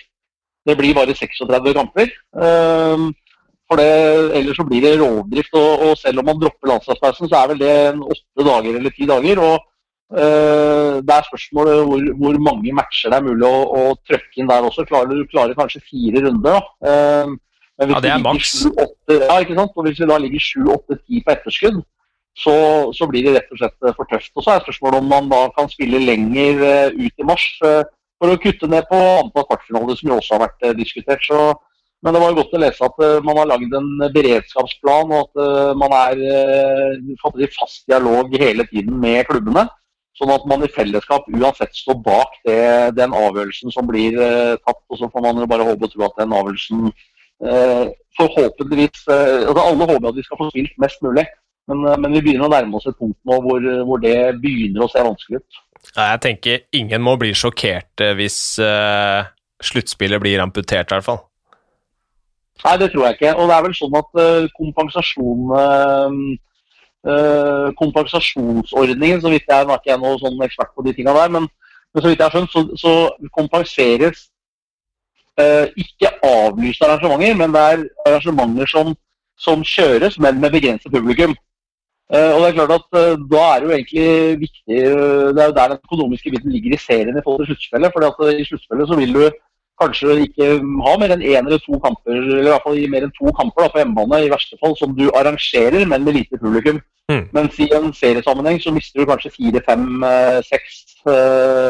[0.67, 2.13] Det blir bare 36 kamper.
[2.43, 3.09] Ehm,
[3.67, 3.89] for det,
[4.37, 5.57] Ellers så blir det rovdrift.
[5.59, 7.75] Og, og selv om man dropper landslagspausen, så er vel det
[8.15, 9.43] åtte dager eller ti dager.
[9.49, 9.57] og
[10.15, 14.49] uh, det er spørsmålet hvor, hvor, mange matcher det er mulig å, å trøkke inn
[14.49, 14.87] der også.
[14.89, 16.89] Klarer du klarer kanskje fire runder, da.
[16.89, 17.37] Eh,
[17.91, 18.55] ja, det er maks.
[19.11, 19.75] Ja, ikke sant?
[19.75, 21.83] Og hvis vi da ligger sju, åtte, ti på etterskudd,
[22.39, 22.55] så,
[22.95, 24.31] så, blir det rett og slett eh, for tøft.
[24.35, 26.61] Og så er spørsmålet om man da kan spille lenger
[26.95, 30.77] ut i mars for å kutte ned på antall kvartfinaler, som jo også har vært
[30.79, 31.23] diskutert.
[31.23, 31.39] Så,
[32.03, 35.95] men det var godt å lese at man har lagd en beredskapsplan, og at man
[35.95, 36.23] er
[36.99, 39.67] i fast dialog hele tiden med klubbene.
[40.19, 42.59] Sånn at man i fellesskap uansett står bak det,
[42.97, 44.81] den avgjørelsen som blir eh, tatt.
[44.91, 47.85] Og så får man jo bare håpe og tro at den avgjørelsen eh,
[48.19, 51.23] forhåpentligvis eh, altså Alle håper at vi skal få spilt mest mulig,
[51.69, 54.85] men, eh, men vi begynner å nærme oss et punkt nå hvor, hvor, det begynner
[54.85, 55.63] å se vanskelig ut.
[55.93, 59.23] Ja, jeg tenker ingen må bli sjokkert eh, hvis uh,
[59.63, 61.23] sluttspillet blir amputert, i hvert fall.
[62.65, 63.37] Nei, det tror jeg ikke.
[63.39, 66.19] Og det er vel sånn at uh, kompensasjon uh,
[67.07, 71.29] Eh, kompensasjonsordningen, så vidt jeg er ikke jeg noe sånn ekspert på de tinga der,
[71.31, 71.45] men,
[71.93, 74.25] men, så vidt jeg har skjønt, så, så kompenseres
[75.79, 78.89] ikke avlyste arrangementer, men det er arrangementer som,
[79.39, 81.31] som kjøres, men med begrenset publikum.
[82.09, 84.77] Uh, og det er klart at uh, Da er det jo egentlig viktig
[85.37, 87.93] Det er jo der den økonomiske biten ligger i serien i forhold til sluttspillet.
[87.93, 89.23] for I sluttspillet så vil du
[89.81, 90.47] kanskje ikke
[90.85, 93.63] ha mer enn én eller to kamper, eller i hvert fall mer enn to kamper
[93.63, 96.81] da, på hjemmebane, i verste fall, som du arrangerer, men med lite publikum.
[97.09, 97.23] Mm.
[97.37, 100.83] Mens i en seriesammenheng så mister du kanskje fire, fem, eh, seks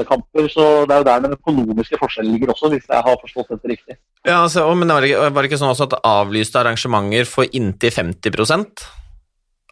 [0.10, 0.48] kamper.
[0.50, 3.72] Så det er jo der den økonomiske forskjellen ligger også, hvis jeg har forstått dette
[3.76, 4.00] riktig.
[4.26, 8.34] Ja, altså, men var det ikke sånn også at avlyste arrangementer får inntil 50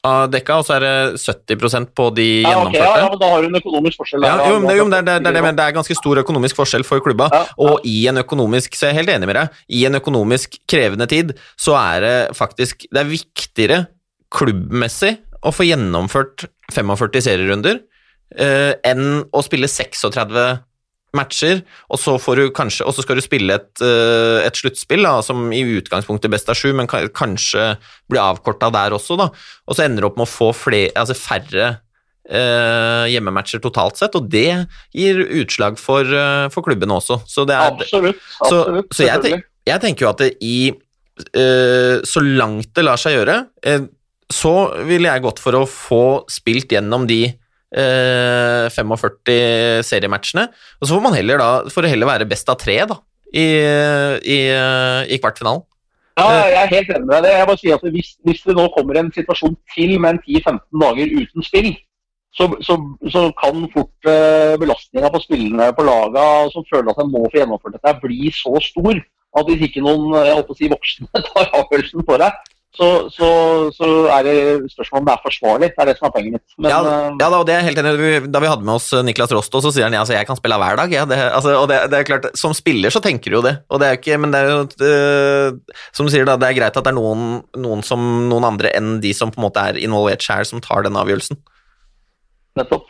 [0.06, 2.78] av dekka, og så er det 70% på de ja, gjennomførte.
[2.78, 4.28] Okay, ja, ja, men da har du en økonomisk forskjell.
[4.28, 7.30] Ja, jo, det, jo, det, det, det, det, er ganske stor økonomisk forskjell for klubba,
[7.34, 10.60] ja, og i en økonomisk så er jeg helt enig med deg, i en økonomisk
[10.70, 13.80] krevende tid så er det faktisk Det er viktigere
[14.34, 17.80] klubbmessig å få gjennomført 45 serierunder
[18.36, 20.34] eh, enn å spille 36
[21.16, 25.06] matcher, og så, får du kanskje, og så skal du spille et, uh, et sluttspill
[25.08, 27.74] da, som i utgangspunktet best er sju, men kanskje
[28.12, 29.30] blir avkorta der også, da.
[29.68, 34.18] Og så ender du opp med å få flere, altså færre uh, hjemmematcher totalt sett,
[34.20, 34.50] og det
[34.96, 37.22] gir utslag for, uh, for klubbene også.
[37.30, 38.24] Så det er, absolutt.
[38.42, 40.60] absolutt så, så jeg, jeg, tenker jo at det i
[41.18, 43.40] Så langt det lar seg gjøre,
[44.30, 44.52] så
[44.86, 47.24] ville jeg gått for å få spilt gjennom de
[47.76, 50.48] 45 eh, seriematchene.
[50.80, 53.00] Og så får man heller da, får heller være best av tre da,
[53.34, 53.48] i,
[54.24, 54.40] i,
[55.12, 55.66] i kvartfinalen.
[56.18, 57.36] Ja, jeg er helt enig med deg.
[57.36, 60.82] Jeg bare sier at hvis, hvis, det nå kommer en situasjon til med en 10-15
[60.82, 61.70] dager uten spill,
[62.34, 62.78] så, så,
[63.14, 67.40] så kan fort uh, belastninga på spillerne på laga som føler at de må få
[67.40, 68.98] gjennomført dette, bli så stor
[69.38, 73.28] at hvis ikke noen jeg håper å si, voksne tar avgjørelsen for deg, så, så,
[73.74, 74.34] så, er det
[74.70, 75.70] spørsmålet om det er forsvarlig.
[75.74, 76.46] Det er det som er poenget mitt.
[76.60, 78.20] Men, ja, eh, ja, da, det er helt enig.
[78.30, 80.38] Da vi hadde med oss eh, Niklas Rosto, så sier han ja, altså, jeg kan
[80.38, 80.92] spille hver dag.
[80.94, 83.56] Ja, det, altså, og det, det, er klart, Som spiller så tenker du jo det,
[83.74, 86.60] og det er ikke, men det er jo uh, Som du sier, da, det er
[86.60, 89.64] greit at det er noen, noen, som, noen andre enn de som på en måte
[89.72, 91.42] er involvert sjøl, som tar den avgjørelsen.
[92.62, 92.86] Nettopp.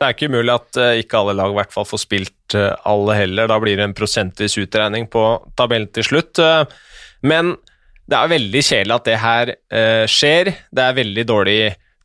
[0.00, 2.72] Det er ikke umulig at uh, ikke alle lag i hvert fall får spilt uh,
[2.88, 3.52] alle heller.
[3.52, 5.26] Da blir det en prosentvis utregning på
[5.60, 6.40] tabellen til slutt.
[7.20, 7.52] men
[8.12, 10.52] det er veldig kjedelig at det her uh, skjer.
[10.68, 11.60] Det er veldig dårlig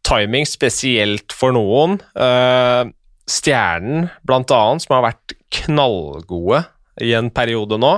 [0.07, 1.97] timing, spesielt for noen.
[2.15, 2.87] Uh,
[3.27, 6.63] Stjernen, blant annet, som har vært knallgode
[7.03, 7.97] i en periode nå.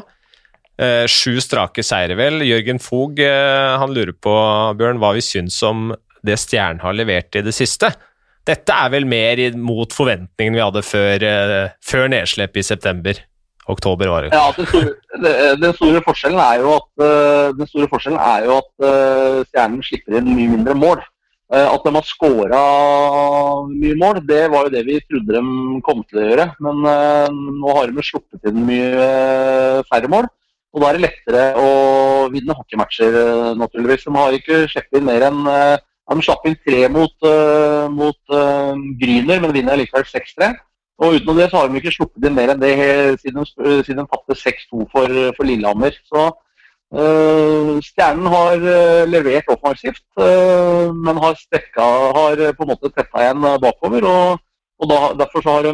[0.80, 2.42] Uh, sju strake seire, vel.
[2.48, 4.36] Jørgen Fogh han lurer på,
[4.80, 5.92] Bjørn, hva vi syns om
[6.26, 7.94] det Stjernen har levert i det siste.
[8.50, 11.26] Dette er vel mer mot forventningene vi hadde før,
[11.86, 13.20] før nedslippet i september?
[13.70, 14.32] Oktober var det.
[14.34, 19.86] Ja, den store, den store, forskjellen er jo at, eh, er jo at uh, Stjernen
[19.86, 21.04] slipper inn mye mindre mål.
[21.50, 22.62] Uh, at de har skåra
[23.70, 26.48] mye mål, det var jo det vi trodde de kom til å gjøre.
[26.66, 26.82] Men
[27.60, 30.30] nå har de sluppet inn mye færre mål.
[30.70, 31.70] Og da er det lettere å
[32.30, 33.16] vinne hockeymatcher,
[33.58, 34.06] naturligvis.
[34.06, 37.30] De har ikke sluppet inn mer enn De slapp inn tre mot,
[37.94, 38.38] mot
[39.02, 40.54] Gryner, men vinner likevel 6-3.
[41.00, 42.74] Og utenom det så har de ikke sluppet inn mer enn det
[43.22, 43.46] siden,
[43.88, 45.96] siden de tapte 6-2 for, for, Lillehammer.
[46.12, 46.26] Så
[47.00, 48.66] øh, Stjernen har
[49.08, 51.88] levert offensivt, øh, men har, stekka,
[52.18, 54.10] har på en måte tetta igjen bakover.
[54.12, 54.44] og,
[54.80, 55.74] og da, Derfor så har de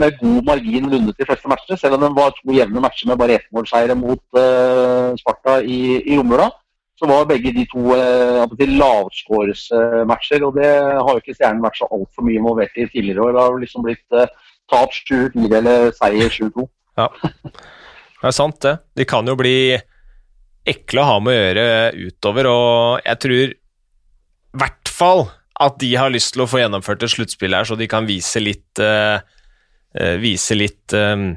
[0.00, 3.22] med god margin vunnet de fleste matchene, selv om det var to jevne matcher med
[3.22, 4.42] bare ettmålseiere mot
[5.22, 6.50] Sparta i, i Romula
[7.00, 10.44] så var begge de to eh, lavskåresmatcher.
[10.44, 13.32] Og det har jo ikke Stjernen vært så altfor mye involvert i tidligere år.
[13.32, 14.34] Det har liksom blitt eh,
[14.70, 16.66] tap 7-4 eller seier 7-2.
[17.00, 18.76] Ja, det er sant det.
[19.00, 19.56] De kan jo bli
[20.68, 21.68] ekle å ha med å gjøre
[22.04, 23.54] utover, og jeg tror i
[24.60, 25.22] hvert fall
[25.60, 28.42] at de har lyst til å få gjennomført et sluttspill her, så de kan vise
[28.42, 29.20] litt uh,
[30.20, 31.32] Vise litt um,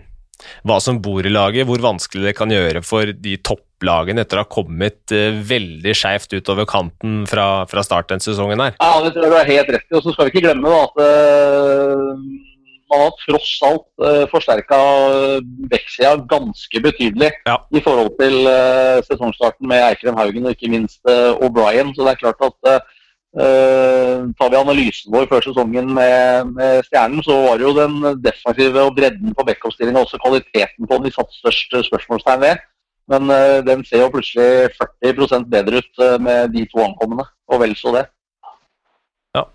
[0.67, 4.45] hva som bor i laget, hvor vanskelig det kan gjøre for de topplagene etter å
[4.45, 8.77] ha kommet uh, veldig skeivt utover kanten fra, fra start den sesongen her.
[8.79, 9.97] Ja, det tror jeg du er helt rett i.
[9.97, 12.49] Og så skal vi ikke glemme da, at uh,
[12.93, 14.79] man har tross alt uh, forsterka
[15.71, 17.57] vektsida ganske betydelig ja.
[17.73, 21.93] i forhold til uh, sesongstarten med Eikrem Haugen og ikke minst uh, O'Brien.
[21.95, 22.99] Så det er klart at uh,
[23.33, 28.83] Uh, tar vi analysen vår før sesongen med, med, Stjernen, så var jo den defensive
[28.85, 32.61] og bredden på backup-stillinga også kvaliteten på den vi satte størst spørsmålstegn ved.
[33.09, 37.63] Men uh, den ser jo plutselig 40% bedre ut uh, med de to ankommende, og
[37.63, 38.05] vel så det.
[39.33, 39.47] Ja.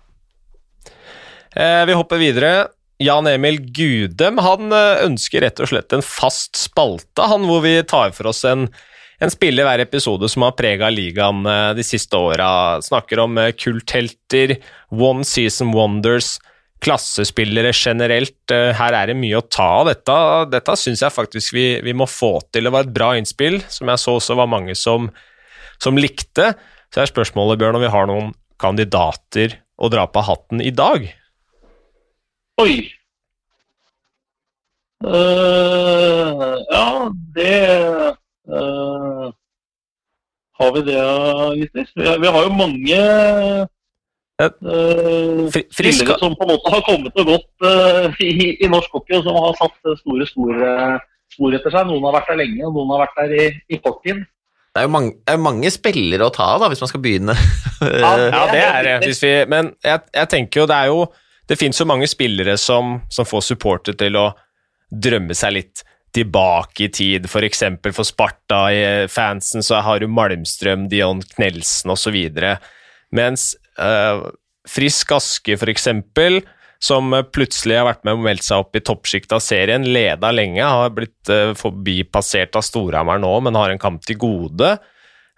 [1.87, 2.51] vi hopper videre.
[2.99, 8.11] Jan Emil Gudem han ønsker rett og slett en fast spalte, han hvor vi tar
[8.11, 8.67] for oss en
[9.19, 12.79] en spiller hver episode som har prega ligaen eh, de siste åra.
[12.83, 14.55] Snakker om eh, kulthelter,
[14.95, 16.37] one season wonders,
[16.83, 18.39] klassespillere generelt.
[18.55, 19.89] Eh, her er det mye å ta av.
[19.91, 20.19] Dette,
[20.53, 22.67] dette syns jeg faktisk vi, vi, må få til.
[22.67, 25.09] Det var et bra innspill, som jeg så også var mange som,
[25.83, 26.53] som likte.
[26.89, 31.03] Så er spørsmålet, Bjørn, om vi har noen kandidater å dra på hatten i dag?
[32.59, 32.79] Oi.
[34.99, 36.87] Uh, ja,
[37.35, 37.53] det
[40.59, 41.01] har vi det,
[41.59, 41.91] gutter?
[41.95, 42.97] Vi, vi, har jo mange
[44.41, 49.19] uh, spillere som på en måte har kommet og gått uh, i, i, norsk hockey,
[49.19, 50.73] og som har satt store store
[51.33, 51.87] spor etter seg.
[51.87, 54.25] Noen har vært der lenge, og noen har vært der i, i kort tid.
[54.69, 57.35] Det er jo mange, er mange, spillere å ta av, da, hvis man skal begynne.
[57.81, 58.11] ja,
[58.53, 58.97] det er det.
[59.09, 61.01] Vi, men jeg, jeg, tenker jo det er jo
[61.49, 64.27] Det finnes jo mange spillere som, som får supporter til å
[64.89, 65.81] drømme seg litt
[66.15, 67.29] tilbake i tid.
[67.29, 67.45] For,
[67.93, 72.17] for Sparta i fansen så har du Malmstrøm, Dion Knelsen osv.
[73.15, 73.51] Mens
[73.81, 74.29] uh,
[74.69, 75.89] Frisk Aske, f.eks.,
[76.79, 80.63] som plutselig har vært med og meldt seg opp i toppsjiktet av serien, leda lenge,
[80.63, 84.77] har blitt uh, forbipassert av Storhamar nå, men har en kamp til gode.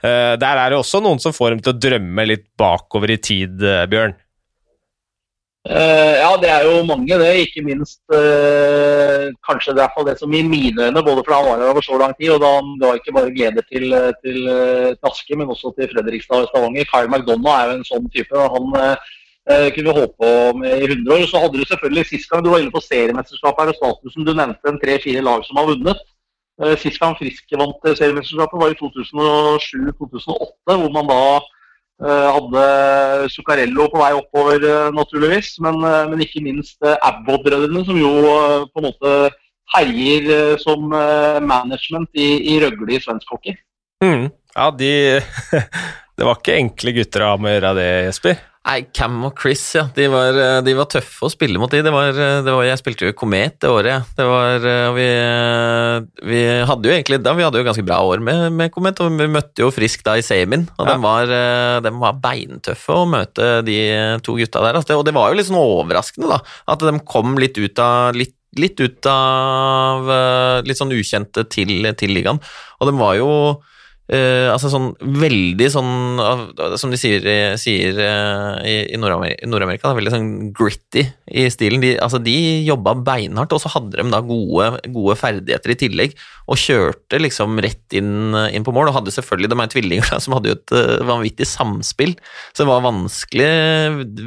[0.01, 3.22] Uh, der er det også noen som får dem til å drømme litt bakover i
[3.22, 4.17] tid, Bjørn.
[5.62, 7.30] Uh, ja, det er jo mange, det.
[7.43, 11.62] Ikke minst uh, kanskje det, er det som i mine øyne, både fordi han var
[11.62, 13.86] her over så lang tid, og da han ga ikke bare glede til,
[14.24, 14.39] til
[14.97, 16.89] til Aske, men også til Fredrikstad og Stavanger.
[16.89, 18.47] Kyle McDonagh er jo en sånn type.
[18.55, 18.66] Han
[19.74, 20.32] kunne vi håpe på
[20.66, 21.28] i 100 år.
[21.30, 24.34] Så hadde du selvfølgelig sist gang du var inne på seriemesterskapet her og statusen, du
[24.34, 26.05] nevnte en tre-fire lag som har vunnet.
[26.82, 31.22] Sist gang Frisk vant seriemesterskapet var i 2007-2008, hvor man da
[32.01, 35.53] hadde Zuccarello på vei oppover, naturligvis.
[35.61, 35.79] Men,
[36.09, 38.13] men ikke minst Abbott-brødrene, som jo
[38.71, 39.15] på en måte
[39.75, 43.53] herjer som management i, i Røgle i svensk hockey.
[44.03, 44.31] Mm.
[44.57, 45.21] Ja, de
[46.22, 48.41] Det var ikke enkle gutter å ha med å gjøre det, Jesper?
[48.61, 49.88] Nei, Cam og Chris, ja.
[49.95, 51.80] De var, eh, de var, tøffe å spille mot, de.
[51.82, 54.01] Det var, eh, det var, jeg spilte jo Komet det året, ja.
[54.19, 55.07] Det var, eh, vi,
[56.30, 59.17] vi, hadde jo egentlig da, vi hadde jo ganske bra år med, med Komet, og
[59.17, 60.67] vi møtte jo Frisk da i semien.
[60.78, 60.93] Og ja.
[60.93, 61.34] de, var,
[61.88, 63.80] de var beintøffe å møte de
[64.22, 64.78] to gutta der.
[64.78, 64.99] Altså.
[65.01, 66.39] Og det var jo litt sånn overraskende, da.
[66.69, 70.09] At de kom litt ut av litt litt ut av
[70.67, 72.41] litt sånn ukjente til, til ligaen.
[72.84, 73.30] Og de var jo
[74.12, 74.89] Uh, altså sånn
[75.22, 76.20] veldig sånn
[76.76, 77.24] Som de sier,
[77.55, 81.80] sier uh, i, i Nord-Amerika, veldig sånn gritty i stilen.
[81.80, 82.36] De, altså de
[82.68, 86.18] jobba beinhardt, og så hadde de da gode, gode, ferdigheter i tillegg.
[86.51, 90.36] Og kjørte liksom rett inn, inn på mål, og hadde selvfølgelig De er tvillinger som
[90.36, 92.18] hadde jo et uh, vanvittig samspill.
[92.51, 93.49] Så det var vanskelig,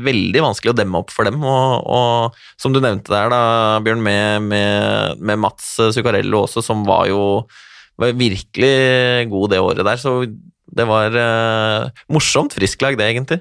[0.09, 1.45] veldig vanskelig å demme opp for dem.
[1.45, 3.45] Og, og som du nevnte der, da,
[3.85, 7.23] Bjørn, med, med, med Mats Zuccarello også, som var jo
[7.99, 8.75] var virkelig
[9.31, 10.15] god det året der, så
[10.75, 13.41] det var uh, morsomt frisklag, det, egentlig.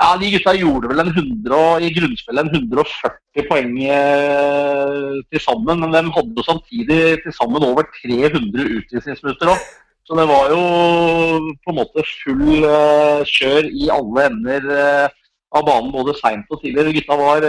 [0.00, 5.82] Ja, de gutta gjorde vel en 100, i grunnspillet en 140 poeng eh, til sammen,
[5.82, 9.66] men de hadde samtidig til sammen over 300 utvisningsminutter òg.
[10.08, 10.62] Så det var jo
[11.52, 15.18] på en måte full eh, kjør i alle ender eh,
[15.52, 16.96] av banen, både seint og tidligere.
[16.96, 17.48] Gutta var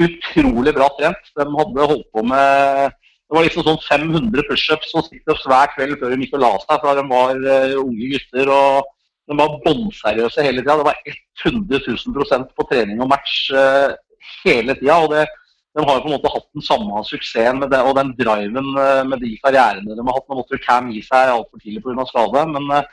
[0.00, 1.32] utrolig bra trent.
[1.36, 2.96] De hadde holdt på med
[3.30, 6.48] det var liksom sånn 500 pushups og situps hver kveld før de gikk og la
[6.64, 6.80] seg.
[6.82, 8.50] For de var uh, unge gutter.
[8.50, 8.88] og
[9.30, 10.74] De var bånnseriøse hele tida.
[10.80, 10.98] Det var
[11.44, 13.94] 100 000 på trening og match uh,
[14.42, 14.96] hele tida.
[15.04, 18.74] Og de har jo på en måte hatt den samme suksessen det, og den driven
[18.74, 20.26] uh, med de karrierene de har hatt.
[20.26, 22.10] Nå måtte Cam gi seg altfor tidlig pga.
[22.10, 22.84] skade, men uh,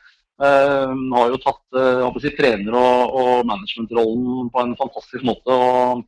[1.17, 5.49] har jo tatt øh, si, trener- og, og managementrollen på en fantastisk måte.
[5.49, 6.05] Og,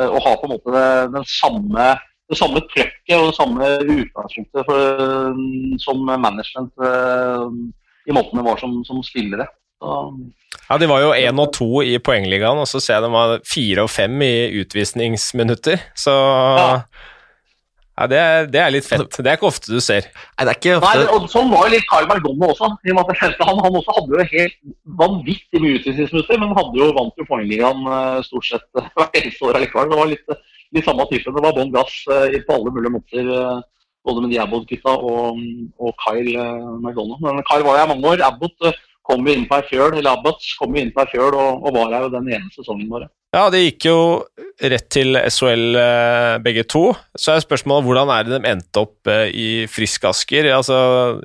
[0.00, 1.90] og har på en måte den samme
[2.30, 5.42] det samme trøkket og det samme utgangspunktet for,
[5.82, 7.46] som management uh,
[8.06, 9.46] i måten det var som, som spillere.
[9.78, 9.92] Så.
[10.68, 13.36] Ja, De var jo én og to i poengligaen, og så ser jeg de var
[13.46, 15.82] fire og fem i utvisningsminutter.
[15.98, 16.70] Så ja.
[17.96, 19.18] Ja det, er, det, er, litt fett.
[19.18, 20.08] Det er ikke ofte du ser.
[20.36, 20.90] Nei, det er ikke ofte.
[21.00, 22.68] Nei, og Sånn var jo litt Carl Bergomme også.
[22.84, 24.58] i og med Han, han også hadde jo helt
[25.00, 29.60] vanvittig mye utvisningsminutter, men hadde jo vant jo poengligaen uh, stort sett hvert eneste år
[29.60, 29.94] allikevel.
[29.94, 30.36] Det var litt
[30.76, 31.32] de samme type.
[31.32, 33.32] Det var bånn gass eh, på alle mulige måter.
[33.38, 33.64] Eh,
[34.06, 35.40] både med de Abbott-gutta og,
[35.82, 37.22] og Kyle eh, McDonald.
[37.22, 38.24] Men Kyle var her mange år.
[38.26, 38.70] Abbott
[39.06, 41.62] kom jo inn på ei fjøl, eller Abbott kom jo inn på ei fjøl og,
[41.62, 43.06] og, var her jo den ene sesongen vår.
[43.36, 43.98] Ja, de gikk jo
[44.64, 45.76] rett til SHL
[46.40, 46.86] begge to.
[47.20, 50.48] Så er spørsmålet hvordan er det de endte opp i Frisk Asker?
[50.56, 50.78] Altså,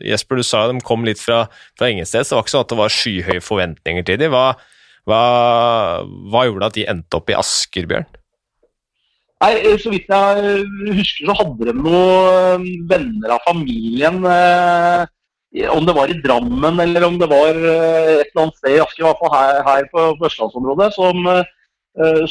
[0.03, 1.45] Jesper, du sa de kom litt fra,
[1.79, 4.35] fra så Det var ikke sånn at det var skyhøye forventninger til dem.
[4.35, 4.49] Hva,
[5.07, 5.21] hva,
[6.03, 8.09] hva gjorde at de endte opp i Asker, Bjørn?
[9.41, 14.21] Nei, eh, Så vidt jeg eh, husker, så hadde de noen eh, venner av familien.
[15.71, 19.01] Om det var i Drammen eller om det var et eller annet sted i Asker,
[19.01, 21.25] i hvert fall her, her på, på østlandsområdet, som,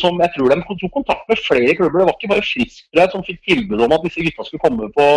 [0.00, 2.00] som, jeg tror de tok kontakt med flere klubber.
[2.00, 5.08] Det var ikke bare Friskbrød som fikk tilbud om at disse gutta skulle komme på,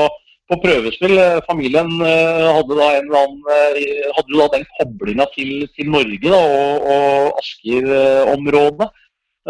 [0.51, 1.15] på prøvespill.
[1.47, 3.45] Familien hadde da, en eller annen,
[4.17, 8.89] hadde da den koblinga til, til, Norge da, og, og Asker-området.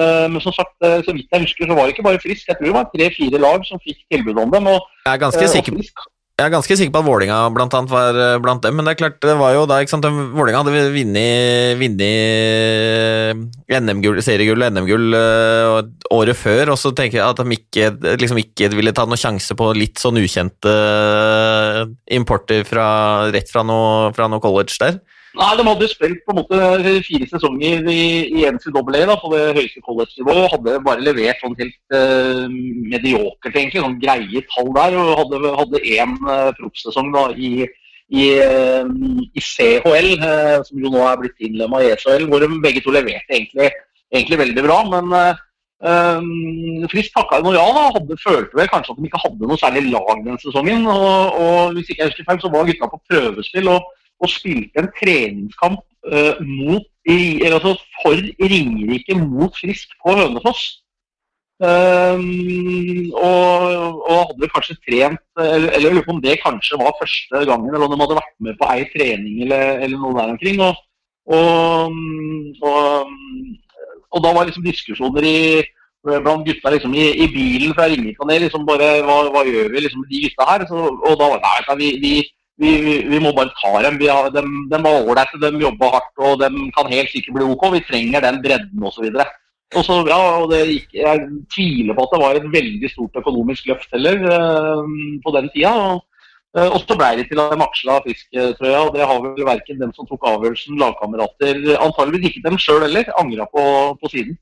[0.01, 2.47] Eh, men som sagt, eh, så vidt jeg husker, så var det ikke bare Frisk.
[2.47, 4.69] Jeg tror det var tre-fire lag som fikk tilbud om dem.
[4.73, 7.91] Og, jeg, er ganske sikker, sikker, jeg er ganske sikker på at Vålinga blant annet
[7.93, 10.73] var blant dem, men det er klart, det var jo da ikke sant, Vålinga hadde
[10.95, 12.07] vunnet
[13.77, 15.13] NM-gull, seriegull og NM-gull
[16.17, 19.53] året før, og så tenker jeg at de ikke, liksom ikke ville ta noen sjanse
[19.59, 20.73] på litt sånn ukjente
[22.17, 22.87] importer fra,
[23.33, 24.97] rett fra noe, fra noe college der.
[25.33, 26.57] Nei, De hadde spilt på en måte
[27.07, 28.01] fire sesonger i,
[28.37, 30.51] i NCAA på det høyeste college-nivået.
[30.51, 32.43] Hadde bare levert sånn helt uh,
[32.91, 33.81] mediokert, egentlig.
[33.81, 34.97] Sånn greie tall der.
[35.01, 37.49] Og hadde, hadde én uh, proffsesong i,
[38.13, 38.85] i, uh,
[39.25, 42.93] i, CHL, uh, som jo nå er blitt innlemma i ESHL, hvor de begge to
[42.93, 43.71] leverte egentlig,
[44.13, 44.79] egentlig veldig bra.
[44.93, 45.33] Men uh,
[46.93, 47.87] Frisk takka jo ja, da.
[47.97, 50.85] Hadde, følte vel kanskje at de ikke hadde noe særlig lag den sesongen.
[50.93, 53.73] Og, og hvis ikke jeg husker feil, så var gutta på prøvespill.
[53.73, 53.91] og
[54.23, 60.63] og spilte en treningskamp uh, mot, altså for Ringerike mot Frisk på Hønefoss.
[61.63, 63.61] Um, og,
[64.09, 67.85] og, hadde kanskje trent Eller jeg lurer på om det kanskje var første gangen, eller
[67.85, 70.59] om de hadde vært med på ei trening eller, eller noe der omkring.
[70.65, 70.81] Og,
[71.37, 71.93] og,
[72.71, 73.13] og,
[74.11, 75.37] og da var liksom diskusjoner i,
[76.03, 78.47] blant gutta liksom, i, i, bilen fra Ringerike og ned.
[78.47, 80.67] Liksom bare, hva, hva, gjør vi liksom, med de gutta her?
[80.71, 82.13] Så, og da var det nei, vi, vi
[82.61, 83.97] vi, vi, må bare ta dem.
[84.01, 87.47] Vi har, dem, de var ålreite, de jobber hardt og de kan helt sikkert bli
[87.49, 87.65] OK.
[87.73, 89.09] Vi trenger den bredden osv.
[89.73, 91.21] Og så, ja, og det gikk, Jeg
[91.53, 94.91] tviler på at det var et veldig stort økonomisk løft heller eh,
[95.25, 95.73] på den tida.
[95.73, 96.03] Og,
[96.57, 99.81] eh, og så ble det til at de aksla Frisk-trøya, og det har vel verken
[99.81, 103.63] dem som tok avgjørelsen, lagkamerater, antageligvis ikke dem sjøl heller, angra på,
[103.97, 104.37] på siden.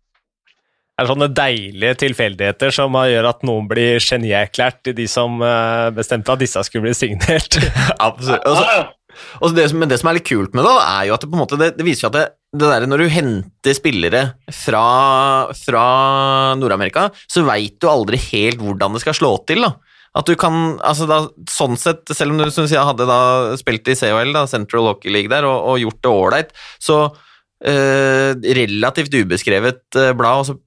[1.02, 6.34] Er sånne deilige tilfeldigheter som gjør at noen blir genierklært i de som eh, bestemte
[6.36, 7.58] at disse skulle bli signert.
[8.08, 8.44] Absolutt.
[8.46, 8.90] Altså, så- Ja, ja.
[9.44, 11.24] Og så det, som, men det som er litt kult med det, er jo at
[11.26, 13.76] det på en måte det, det viser seg at det, det der når du henter
[13.76, 14.22] spillere
[14.56, 14.84] fra,
[15.52, 15.82] fra
[16.56, 19.66] Nord-Amerika, så veit du aldri helt hvordan det skal slå til.
[19.68, 19.74] da.
[20.16, 21.18] At du kan, altså da,
[21.52, 23.20] sånn sett, Selv om du som jeg sier, hadde da
[23.60, 27.02] spilt i CHL, da, Central Hockey League, der, og, og gjort det ålreit, så
[27.68, 28.32] eh,
[28.64, 30.58] relativt ubeskrevet eh, blad, og så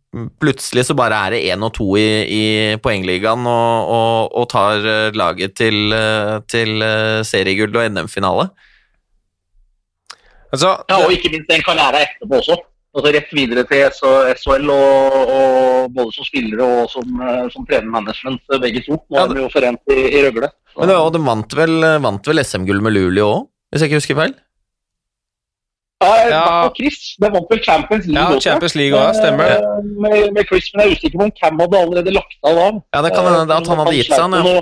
[0.43, 2.43] plutselig så bare er det én og to i, i
[2.83, 8.49] poengligaen og, og, og tar eh, laget til, eh, til eh, seriegull og NM-finale.
[10.55, 12.59] Altså, Ja, og ikke minst en karriere etterpå også.
[12.95, 13.89] Altså Rett videre til
[14.39, 17.17] SHL, og, og både som spillere og som,
[17.51, 19.01] som trener management, begge to.
[19.11, 20.53] Nå Ja, er de jo forent i, i Røgle.
[20.79, 23.99] Men det, og de vant vel, vant vel SM-gull med Luleå òg, hvis jeg ikke
[23.99, 24.37] husker feil?
[26.03, 26.71] Ja.
[26.77, 27.15] Chris.
[27.21, 28.49] Det vant vel Champions League ja, også.
[28.51, 29.59] Champions League også, stemmer det.
[29.63, 32.59] Eh, Med, med Chris, men jeg er usikker på om Cam hadde allerede lagt av
[32.59, 32.67] da.
[32.97, 34.61] Ja, det kan hende at han hadde gitt seg, han, ja.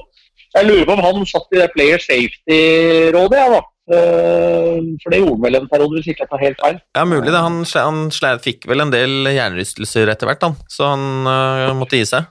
[0.52, 3.62] Jeg lurer på om han satt i det player safety-rådet, ja da.
[3.92, 6.78] Eh, For det gjorde han vel en periode, hvis ikke jeg tar helt feil.
[6.98, 7.40] Ja, mulig det.
[7.40, 10.60] Han, han fikk vel en del hjernerystelser etter hvert, han.
[10.70, 12.28] så han uh, måtte gi seg.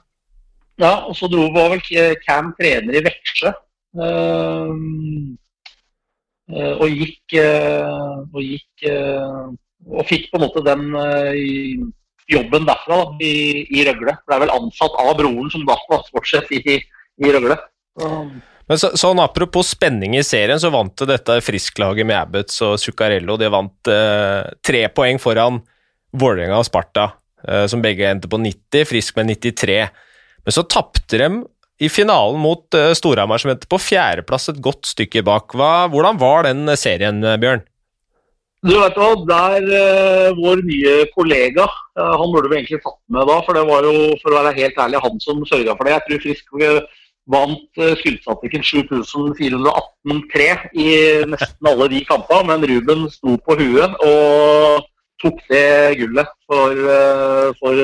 [0.80, 1.82] Ja, og så dro var vel
[2.24, 3.52] Cam trener i Veksjø.
[3.52, 4.70] eh, eh,
[6.50, 9.44] og gikk eh, Og gikk eh,
[9.86, 11.84] Og fikk på en måte den eh,
[12.32, 14.14] jobben derfra da, i, i Røgle.
[14.28, 17.58] Ble vel ansatt av broren, som da var sportssjef i, i Røgle.
[18.70, 22.78] Men så, sånn Apropos spenning i serien, så vant det dette Frisk-laget med Abbots og
[22.80, 23.36] Zuccarello.
[23.40, 25.60] De vant eh, tre poeng foran
[26.16, 27.10] Vålerenga og Sparta,
[27.44, 29.82] eh, som begge endte på 90, Frisk med 93.
[30.46, 31.28] Men så tapte de
[31.80, 35.54] i finalen mot eh, Storhamar, som endte på fjerdeplass, et godt stykke bak.
[35.56, 37.64] Hva, hvordan var den serien, eh, Bjørn?
[38.62, 41.64] Du vet hva, der uh, vår nye kollega,
[41.98, 44.52] uh, han burde vi egentlig tatt med da, for det var jo, for å være
[44.60, 45.96] helt ærlig, han som sørga for det.
[45.96, 46.54] Jeg tror Frisk
[47.32, 50.46] vant uh, Skyldstatikken 7418-3
[50.78, 50.86] i
[51.32, 54.86] nesten alle de kampene, men Ruben sto på huet og
[55.22, 55.66] tok det
[55.98, 56.78] gullet for,
[57.58, 57.82] for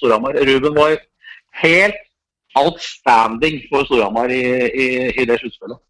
[0.00, 0.36] Storhamar.
[0.44, 0.96] Ruben var
[1.60, 2.00] helt
[2.60, 5.80] outstanding for Storhamar i, i, i det sluttspillet.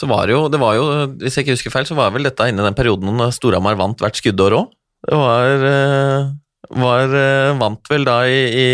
[0.00, 0.86] Så var det jo, det var jo,
[1.20, 3.76] hvis jeg ikke husker feil, så var vel dette inne i den perioden da Storhamar
[3.78, 4.72] vant hvert skuddår òg.
[5.04, 6.30] Det var, øh,
[6.80, 8.68] var øh, Vant vel da i, i,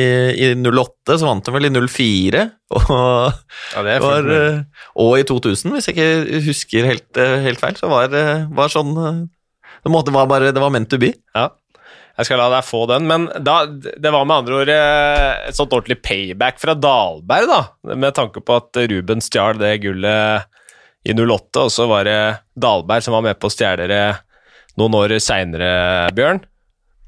[0.46, 2.44] i 08, så vant de vel i 04.
[2.78, 3.32] Og,
[3.74, 4.60] Ja, det var, øh,
[5.02, 8.24] og i 2000, hvis jeg ikke husker helt, helt feil, så var det
[8.70, 11.12] sånn det, var bare, det var meant to be.
[11.34, 11.48] Ja.
[12.20, 15.56] Jeg skal la deg få den, men da, det var med andre ord eh, et
[15.56, 20.44] sånt ordentlig payback fra Dalberg, da, med tanke på at Ruben stjal det gullet
[21.08, 22.20] i 08, og så var det
[22.60, 24.04] Dalberg som var med på å stjele det
[24.76, 25.70] noen år seinere,
[26.12, 26.42] Bjørn.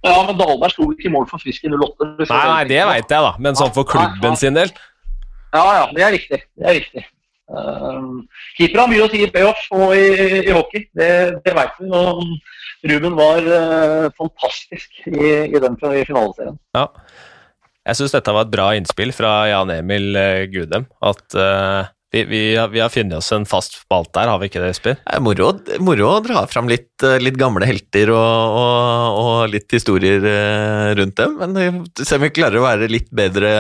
[0.02, 2.08] Ja, men Dalberg sto ikke i mål for Frisk i 08.
[2.24, 4.72] Nei, nei, det veit jeg, da, men sånn for klubben sin del
[5.52, 6.40] Ja, ja, det er riktig.
[6.56, 7.04] Det er riktig.
[7.52, 8.24] Uh,
[8.56, 10.06] Keeper har mye å si i playoff og i,
[10.40, 11.12] i hockey, det,
[11.44, 11.90] det vet vi.
[11.92, 12.22] Og
[12.88, 16.58] Ruben var uh, fantastisk i, i den i finaleserien.
[16.76, 16.88] Ja.
[17.86, 20.84] Jeg syns dette var et bra innspill fra Jan Emil eh, Gudem.
[21.02, 24.62] At uh, vi, vi, vi har funnet oss en fast spalt der, har vi ikke
[24.62, 24.98] det, Espen?
[25.00, 25.48] Det er moro,
[25.82, 30.26] moro å dra fram litt, litt gamle helter og, og, og litt historier
[30.98, 33.54] rundt dem, men vi se om vi klarer å være litt bedre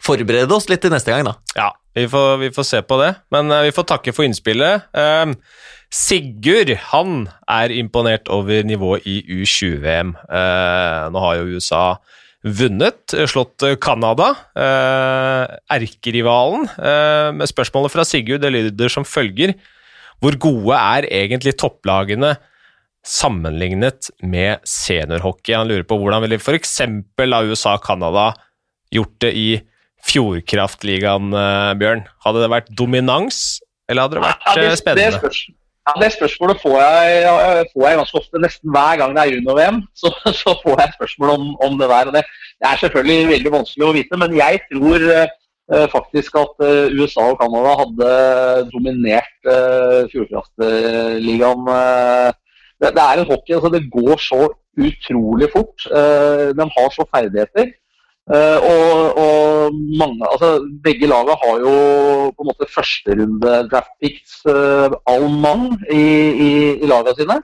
[0.00, 1.36] Forberede oss litt til neste gang, da.
[1.60, 4.90] Ja, vi får, vi får se på det, men uh, vi får takke for innspillet.
[4.92, 5.30] Eh,
[5.96, 10.12] Sigurd han er imponert over nivået i U20-VM.
[10.28, 11.84] Eh, nå har jo USA
[12.46, 16.68] vunnet, slått Canada, eh, erkerivalen.
[16.76, 19.54] Eh, men spørsmålet fra Sigurd det lyder som følger.
[20.20, 22.36] Hvor gode er egentlig topplagene
[23.04, 25.56] sammenlignet med seniorhockey?
[25.56, 26.80] Han lurer på hvordan ville f.eks.
[27.18, 28.32] USA og Canada
[28.92, 29.60] gjort det i
[30.06, 32.06] Fjordkraftligaen, eh, Bjørn?
[32.24, 35.65] Hadde det vært dominans, eller hadde det vært eh, spennende?
[35.86, 38.42] Ja, det spørsmålet får jeg, får jeg ganske ofte.
[38.42, 40.10] Nesten hver gang det er junior-VM, så,
[40.42, 42.12] så får jeg spørsmål om, om det der.
[42.16, 42.22] det,
[42.60, 47.28] det er selvfølgelig veldig vanskelig å vite, men jeg tror eh, faktisk at eh, USA
[47.30, 48.10] og Canada hadde
[48.74, 51.72] dominert uh, Fjordkraftligaen.
[51.78, 52.30] eh.
[52.82, 54.42] det, det er en hockey, altså det går så
[54.76, 55.86] utrolig fort.
[55.86, 57.72] Eh, de har så ferdigheter.
[58.26, 60.48] Uh, og, og, mange, altså
[60.82, 61.74] Begge lagene har jo
[62.34, 66.48] på en måte førsterunde draft picks, uh, all mann, i, i,
[66.82, 67.36] i lagene sine.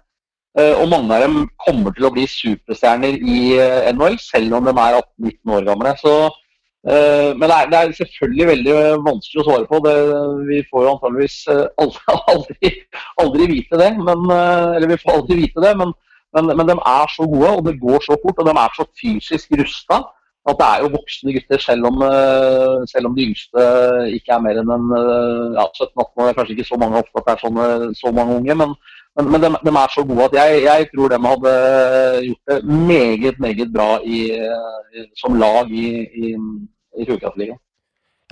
[0.59, 3.37] Uh, og mange av dem kommer til å bli superstjerner i
[3.95, 5.93] NHL, selv om de er 18-19 år gamle.
[6.01, 6.15] Så,
[6.83, 8.73] men det er, det er, selvfølgelig veldig
[9.07, 9.79] vanskelig å svare på.
[9.85, 9.93] Det,
[10.49, 11.37] vi får jo antageligvis
[11.79, 12.73] aldri, aldri,
[13.23, 13.93] aldri, vite det.
[14.03, 15.95] Men, eller vi får aldri vite det, men,
[16.35, 18.89] men, men de er så gode, og det går så fort, og de er så
[18.99, 20.01] fysisk rusta
[20.51, 23.67] at det er jo voksne gutter, selv om, eh, selv om de yngste
[24.17, 26.27] ikke er mer enn en, eh, ja, 17-18 år.
[26.27, 27.67] Det er kanskje ikke så mange ofte at det er sånne,
[28.01, 28.75] så mange unge, men,
[29.17, 31.55] men, men de, de, er så gode at jeg, jeg, tror de hadde
[32.27, 32.59] gjort det
[32.91, 34.21] meget, meget bra i,
[35.21, 35.87] som lag i,
[36.25, 36.35] i,
[36.99, 37.53] i.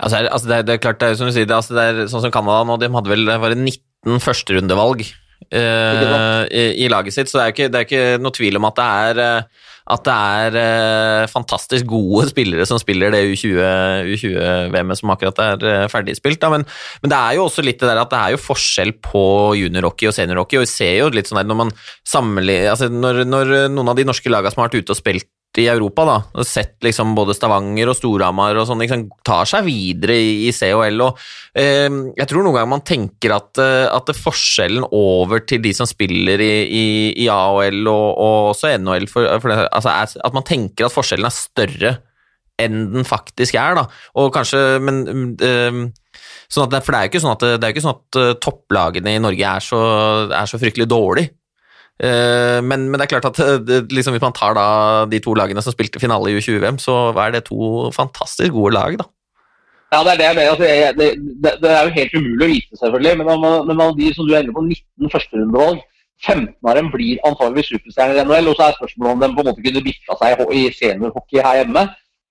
[0.01, 2.11] Altså, altså det, det, er, klart, det er som du sier, det, altså det er
[2.11, 7.31] sånn som Canada nå, de hadde vel var 19 førsterundevalg eh, i, i, laget sitt,
[7.31, 9.45] så det er, ikke, det er ikke noe tvil om at det er
[9.91, 15.87] at det er eh, fantastisk gode spillere som spiller det U20-VM-et som akkurat er eh,
[15.91, 16.47] ferdigspilt.
[16.53, 16.65] Men,
[17.03, 19.25] men, det er jo også litt det der at det er jo forskjell på
[19.59, 20.61] juniorhockey og seniorhockey.
[20.61, 21.75] og vi ser jo litt sånn der når man
[22.07, 25.29] sammenligner altså når, når noen av de norske lagene som har vært ute og spilt
[25.59, 29.65] i Europa, da, og sett liksom både Stavanger og Storhamar og sånn, liksom, tar seg
[29.67, 31.01] videre i, i COL.
[31.03, 31.19] og
[31.59, 35.89] eh, Jeg tror noen ganger man tenker at, eh, at forskjellen over til de som
[35.89, 36.85] spiller i, i,
[37.25, 40.95] i AHL og, og, også NHL, for, for det, altså er, at man tenker at
[40.95, 41.93] forskjellen er større
[42.61, 43.75] enn den faktisk er.
[43.75, 43.87] da,
[44.21, 45.03] og kanskje, men
[45.41, 45.83] eh,
[46.51, 48.33] sånn at, For det er jo ikke sånn at, det er ikke sånn at uh,
[48.43, 49.79] topplagene i Norge er så,
[50.31, 51.35] er så fryktelig dårlige.
[52.01, 54.65] Eh, men, men, det er klart at eh, liksom, hvis man tar da
[55.09, 58.97] de to lagene som spilte finale i U20-VM, så er det to fantastisk gode lag,
[59.01, 59.05] da.
[59.91, 60.51] Ja, det er det jeg mener.
[60.53, 60.65] Altså,
[60.97, 61.07] det,
[61.43, 63.15] det, det, er jo helt umulig å vite, selvfølgelig.
[63.21, 65.81] Men, men av de som du ender på 19 førsterundevalg,
[66.25, 68.49] 15 av dem blir antageligvis superstjerner i NHL.
[68.51, 71.59] Og så er spørsmålet om de på en måte kunne bikka seg i seniorhockey her
[71.59, 71.83] hjemme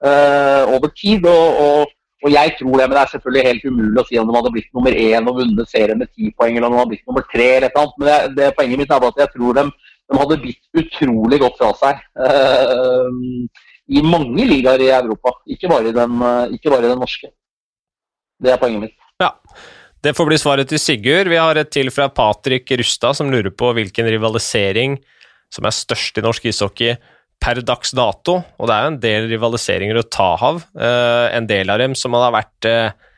[0.06, 1.26] uh, over tid.
[1.26, 4.28] og, og og jeg tror det, men det er selvfølgelig helt umulig å si om
[4.28, 6.92] de hadde blitt nummer én og vunnet serien med ti poeng, eller om de hadde
[6.92, 7.96] blitt nummer tre eller et eller annet.
[7.96, 9.64] Men det, det, poenget mitt er at jeg tror de,
[10.10, 12.02] de hadde bitt utrolig godt fra seg.
[12.20, 13.60] Uh,
[13.96, 16.24] I mange ligaer i Europa, ikke bare i, den,
[16.58, 17.32] ikke bare i den norske.
[18.40, 19.08] Det er poenget mitt.
[19.20, 19.32] Ja,
[20.04, 21.28] det får bli svaret til Sigurd.
[21.32, 25.00] Vi har et til fra Patrick Rustad, som lurer på hvilken rivalisering
[25.50, 26.94] som er størst i norsk ishockey
[27.40, 30.60] per dags dato, og det er jo en del rivaliseringer å ta av.
[30.76, 33.08] Uh, en del av dem som hadde vært uh,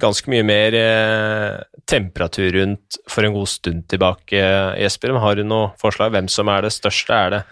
[0.00, 4.42] ganske mye mer uh, temperatur rundt for en god stund tilbake,
[4.80, 5.16] Jesper.
[5.24, 6.12] Har du noe forslag?
[6.12, 7.16] Hvem som er det største?
[7.16, 7.42] Er det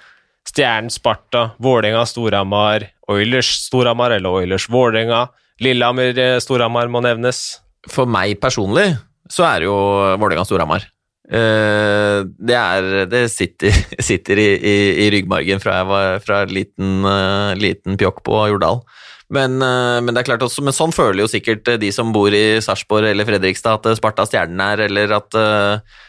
[0.49, 5.27] Stjernen Sparta, Vålerenga Storhamar, Oilers Storhamar eller Oilers Vålerenga?
[5.65, 7.59] Lillehammer Storhamar må nevnes.
[7.89, 8.93] For meg personlig
[9.33, 9.81] så er det jo
[10.21, 10.87] Vålerenga Storhamar.
[11.29, 13.75] Uh, det, er, det sitter,
[14.09, 18.81] sitter i, i, i, ryggmargen fra jeg var fra liten, uh, liten pjokk på Jordal.
[19.29, 22.33] Men, uh, men, det er klart også, men sånn føler jo sikkert de som bor
[22.33, 25.41] i Sarpsborg eller Fredrikstad at Sparta Stjernen er, eller at,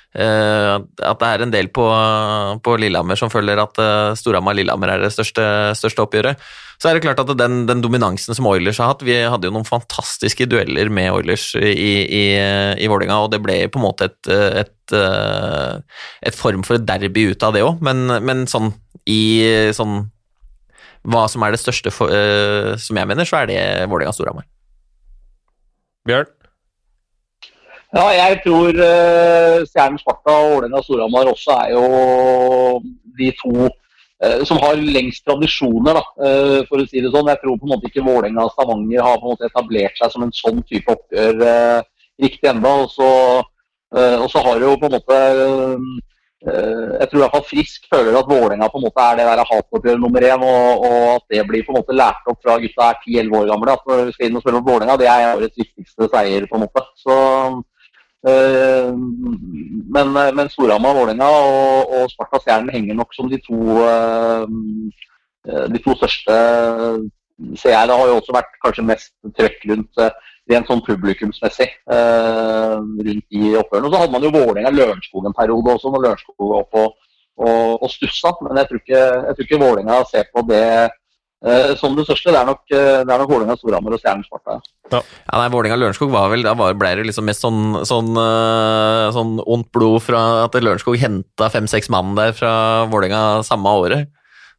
[0.09, 1.83] at det er en del på,
[2.65, 3.77] på Lillehammer som føler at
[4.17, 5.43] Storhamar-Lillehammer er det største,
[5.77, 6.41] største oppgjøret.
[6.79, 9.53] Så er det klart at den, den, dominansen som Oilers har hatt Vi hadde jo
[9.53, 12.23] noen fantastiske dueller med Oilers i, i,
[12.79, 17.27] i Vålerenga, og det ble på en måte et, et, et form for et derby
[17.33, 18.71] ut av det òg, men, men, sånn
[19.09, 19.21] i
[19.75, 20.07] sånn
[21.09, 22.11] Hva som er det største for,
[22.79, 24.47] som jeg mener, så er det Vålerenga-Storhamar.
[26.07, 26.31] Bjørn?
[27.89, 31.85] Ja, jeg tror uh, Stjernen Sparta og Vålerenga-Storhamar også er jo
[33.17, 33.69] de to
[34.23, 37.29] Eh, som har lengst tradisjoner, da, eh, for å si det sånn.
[37.31, 40.11] Jeg tror på en måte ikke Vålerenga og Stavanger har på en måte etablert seg
[40.11, 41.39] som en sånn type oppgjør
[42.19, 42.73] riktig ennå.
[42.83, 43.47] Og,
[43.95, 45.19] og så har jo på en måte
[46.39, 49.99] jeg tror i hvert Frisk føler at Vålerenga på en måte er det der hatoppgjøret
[50.03, 53.01] nummer én, og, og, at det blir på en måte lært opp fra gutta er
[53.07, 53.75] 10-11 år gamle.
[53.75, 56.47] At når vi skal inn og spille mot Vålerenga, det er årets viktigste seier.
[56.47, 56.83] på en måte.
[56.99, 57.15] Så
[58.27, 64.45] men, eh, men Storhamar, Vålerenga og, og Sparta Stjernen henger nok som de to, eh,
[65.71, 66.35] de to største
[67.55, 67.87] ser jeg.
[67.87, 70.03] Det har jo også vært kanskje mest trøkk rundt
[70.49, 73.87] rent sånn publikumsmessig rundt de oppgjørene.
[73.87, 76.95] Og så hadde man jo Vålerenga-Lørenskog en periode også, når Lørenskog var oppe og,
[77.39, 78.33] og, og stussa.
[78.43, 80.98] Men jeg tror ikke, jeg ikke Vålerenga ser på det Eh,
[81.79, 82.33] som det største.
[82.33, 84.59] Det er nok, eh, det er nok Vålerenga, Storhamar og Stjernen Sparta.
[84.91, 84.99] Ja.
[84.99, 89.37] ja, nei, Vålerenga Lørenskog var vel Da ble det liksom mest sånn, sånn, uh, sånn
[89.45, 92.53] ondt blod fra at Lørenskog henta fem-seks mann der fra
[92.89, 94.09] Vålerenga samme året.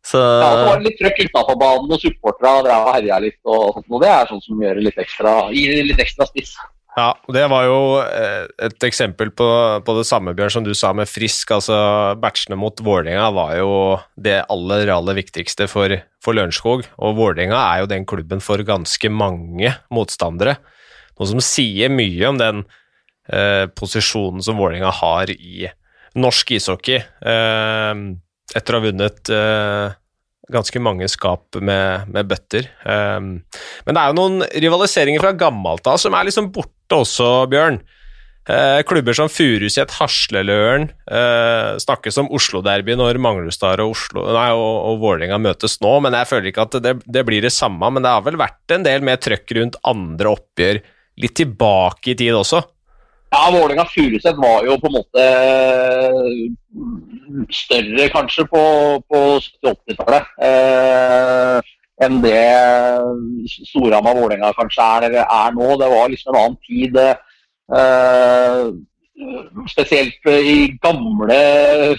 [0.06, 0.16] Så...
[0.16, 3.40] Ja, det var litt trøkk utafor banen, og supporterne drev og herja litt.
[3.44, 6.54] og sånt, og Det er sånn som gjør det litt ekstra, gir litt ekstra spiss.
[6.98, 9.46] Ja, det var jo eh, et eksempel på,
[9.86, 11.52] på det samme, Bjørn, som du sa med Frisk.
[11.54, 11.76] altså
[12.20, 13.70] Batchene mot Vålerenga var jo
[14.18, 16.88] det aller, aller viktigste for, for Lørenskog.
[16.98, 20.58] Og Vålerenga er jo den klubben for ganske mange motstandere.
[21.14, 22.64] Noe som sier mye om den
[23.30, 25.70] eh, posisjonen som Vålerenga har i
[26.18, 26.98] norsk ishockey.
[26.98, 28.04] Eh,
[28.50, 29.98] etter å ha vunnet eh,
[30.52, 32.68] ganske mange skap med, med bøtter.
[32.84, 33.40] Um,
[33.86, 37.80] men det er jo noen rivaliseringer fra gammelt av som er liksom borte også, Bjørn.
[38.50, 44.78] Uh, klubber som Furuset, Hasleløren uh, snakkes om Oslo-derby når Manglerudstad og, Oslo, nei, og,
[44.88, 47.92] og Vålerenga møtes nå, men jeg føler ikke at det, det, blir det samme.
[47.92, 50.82] Men det har vel vært en del mer trøkk rundt andre oppgjør
[51.20, 52.64] litt tilbake i tid også?
[53.30, 55.24] Ja, Vålerenga-Furuset var jo på en måte
[57.54, 58.62] større kanskje på,
[59.06, 61.68] på 70-80-tallet eh,
[62.02, 62.40] enn det
[63.70, 65.68] Storhamar-Vålerenga kanskje er, er, nå.
[65.78, 66.98] Det var liksom en annen tid.
[67.78, 68.62] Eh,
[69.68, 71.38] spesielt i gamle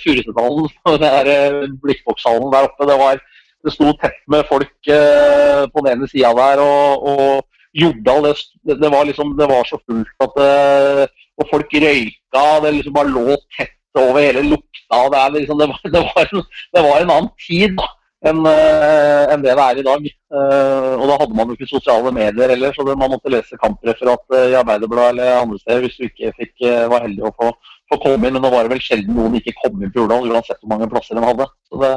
[0.04, 0.68] Furusethallen,
[1.06, 2.90] den blikkbokshallen der oppe.
[2.90, 3.24] Det, var,
[3.64, 6.66] det sto tett med folk eh, på den ene sida der.
[6.66, 8.34] og, og Jordal,
[8.68, 11.06] det, det, var liksom, det var så fullt at eh,
[11.42, 12.44] Og folk røyka.
[12.64, 15.00] Det liksom bare lå tett over hele lukta.
[15.14, 17.88] Det, liksom, det, var, det, var en, det, var, en, annen tid da,
[18.30, 20.08] enn uh, en det det er i dag.
[20.32, 24.26] Uh, og da hadde man jo ikke sosiale medier heller, så man måtte lese kampreferat
[24.36, 26.54] uh, i Arbeiderbladet eller andre steder hvis du ikke fikk,
[26.92, 27.54] var heldig å få,
[27.92, 28.38] få, komme inn.
[28.38, 30.92] Men nå var det vel sjelden noen ikke kom inn på Jordal, uansett hvor mange
[30.92, 31.50] plasser de hadde.
[31.72, 31.96] Så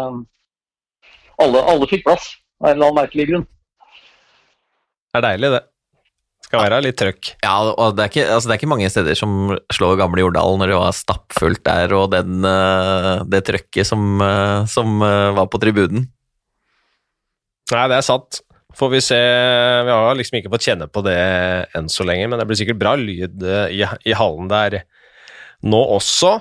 [1.44, 2.30] alle, alle fikk plass
[2.62, 3.46] av en eller annen merkelig grunn.
[5.14, 5.62] Det er deilig, det.
[6.54, 7.32] Skal være litt trøkk.
[7.42, 10.58] Ja, og det er, ikke, altså det er ikke mange steder som slår gamle Jordal
[10.60, 15.50] når det var stappfullt der, og den, eh, det trøkket som, eh, som, eh, var
[15.50, 16.08] på tribunen.
[17.72, 18.42] Nei, det er sant.
[18.74, 21.14] Får vi se Vi har liksom ikke fått kjenne på det
[21.78, 24.82] enn så lenge, men det blir sikkert bra lyd i, i hallen der
[25.62, 26.40] nå også.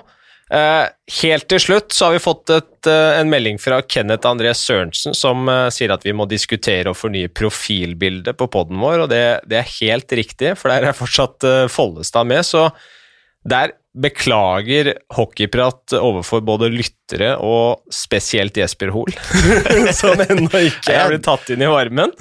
[0.54, 0.86] Uh,
[1.22, 5.16] helt til slutt så har vi fått et, uh, en melding fra Kenneth André Sørensen
[5.16, 9.24] som uh, sier at vi må diskutere og fornye profilbildet på poden vår, og det,
[9.50, 12.68] det, er helt riktig, for der er fortsatt Follestad med, så
[13.50, 19.14] der beklager hockeyprat overfor både lyttere og spesielt Jesper Hoel,
[20.00, 22.14] som ennå ikke er blitt tatt inn i varmen.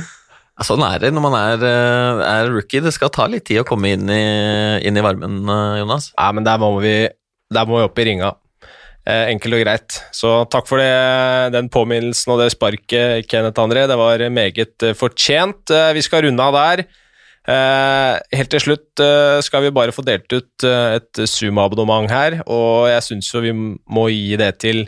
[0.64, 2.82] Sånn er det når man er, er, rookie.
[2.84, 4.24] Det skal ta litt tid å komme inn i,
[4.86, 5.42] inn i varmen,
[5.82, 6.12] Jonas.
[6.14, 6.98] Ja, men der må vi
[7.54, 8.34] der må vi opp i ringa.
[9.04, 9.95] Eh, enkelt og greit.
[10.16, 13.84] Så takk for det, den påminnelsen og det sparket, Kenneth André.
[13.89, 15.68] Det var meget eh, fortjent.
[15.68, 16.86] Eh, vi skal runde av der.
[17.43, 19.01] Helt til slutt
[19.43, 24.38] skal vi bare få delt ut et Zoom-abonnement her, og jeg syns vi må gi
[24.39, 24.86] det til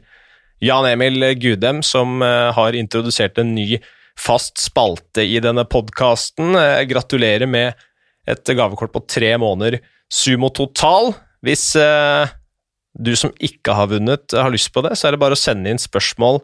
[0.64, 3.76] Jan Emil Gudem, som har introdusert en ny
[4.16, 6.56] fast spalte i denne podkasten.
[6.88, 7.76] gratulerer med
[8.24, 11.12] et gavekort på tre måneder Sumo Total.
[11.44, 11.74] Hvis
[12.96, 15.72] du som ikke har vunnet, har lyst på det, så er det bare å sende
[15.72, 16.42] inn spørsmål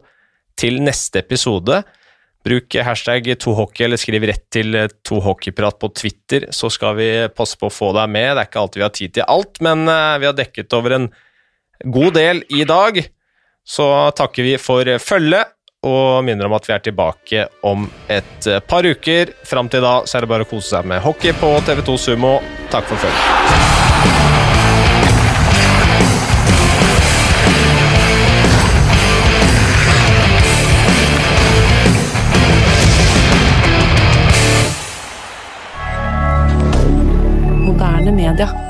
[0.60, 1.80] til neste episode.
[2.42, 4.76] Bruk hashtag tohockey eller skriv rett til
[5.06, 8.32] tohockeyprat på Twitter, så skal vi passe på å få deg med.
[8.34, 10.98] Det er ikke alltid vi har tid til alt, men eh, vi har dekket over
[10.98, 11.08] en
[11.86, 13.02] god del i dag.
[13.62, 13.86] Så
[14.18, 15.54] takker vi for følget
[15.86, 19.34] og minner om at vi er tilbake om et par uker.
[19.46, 22.38] Fram til da så er det bare å kose seg med hockey på TV2 Sumo.
[22.74, 23.61] Takk for følget.
[38.32, 38.61] d'air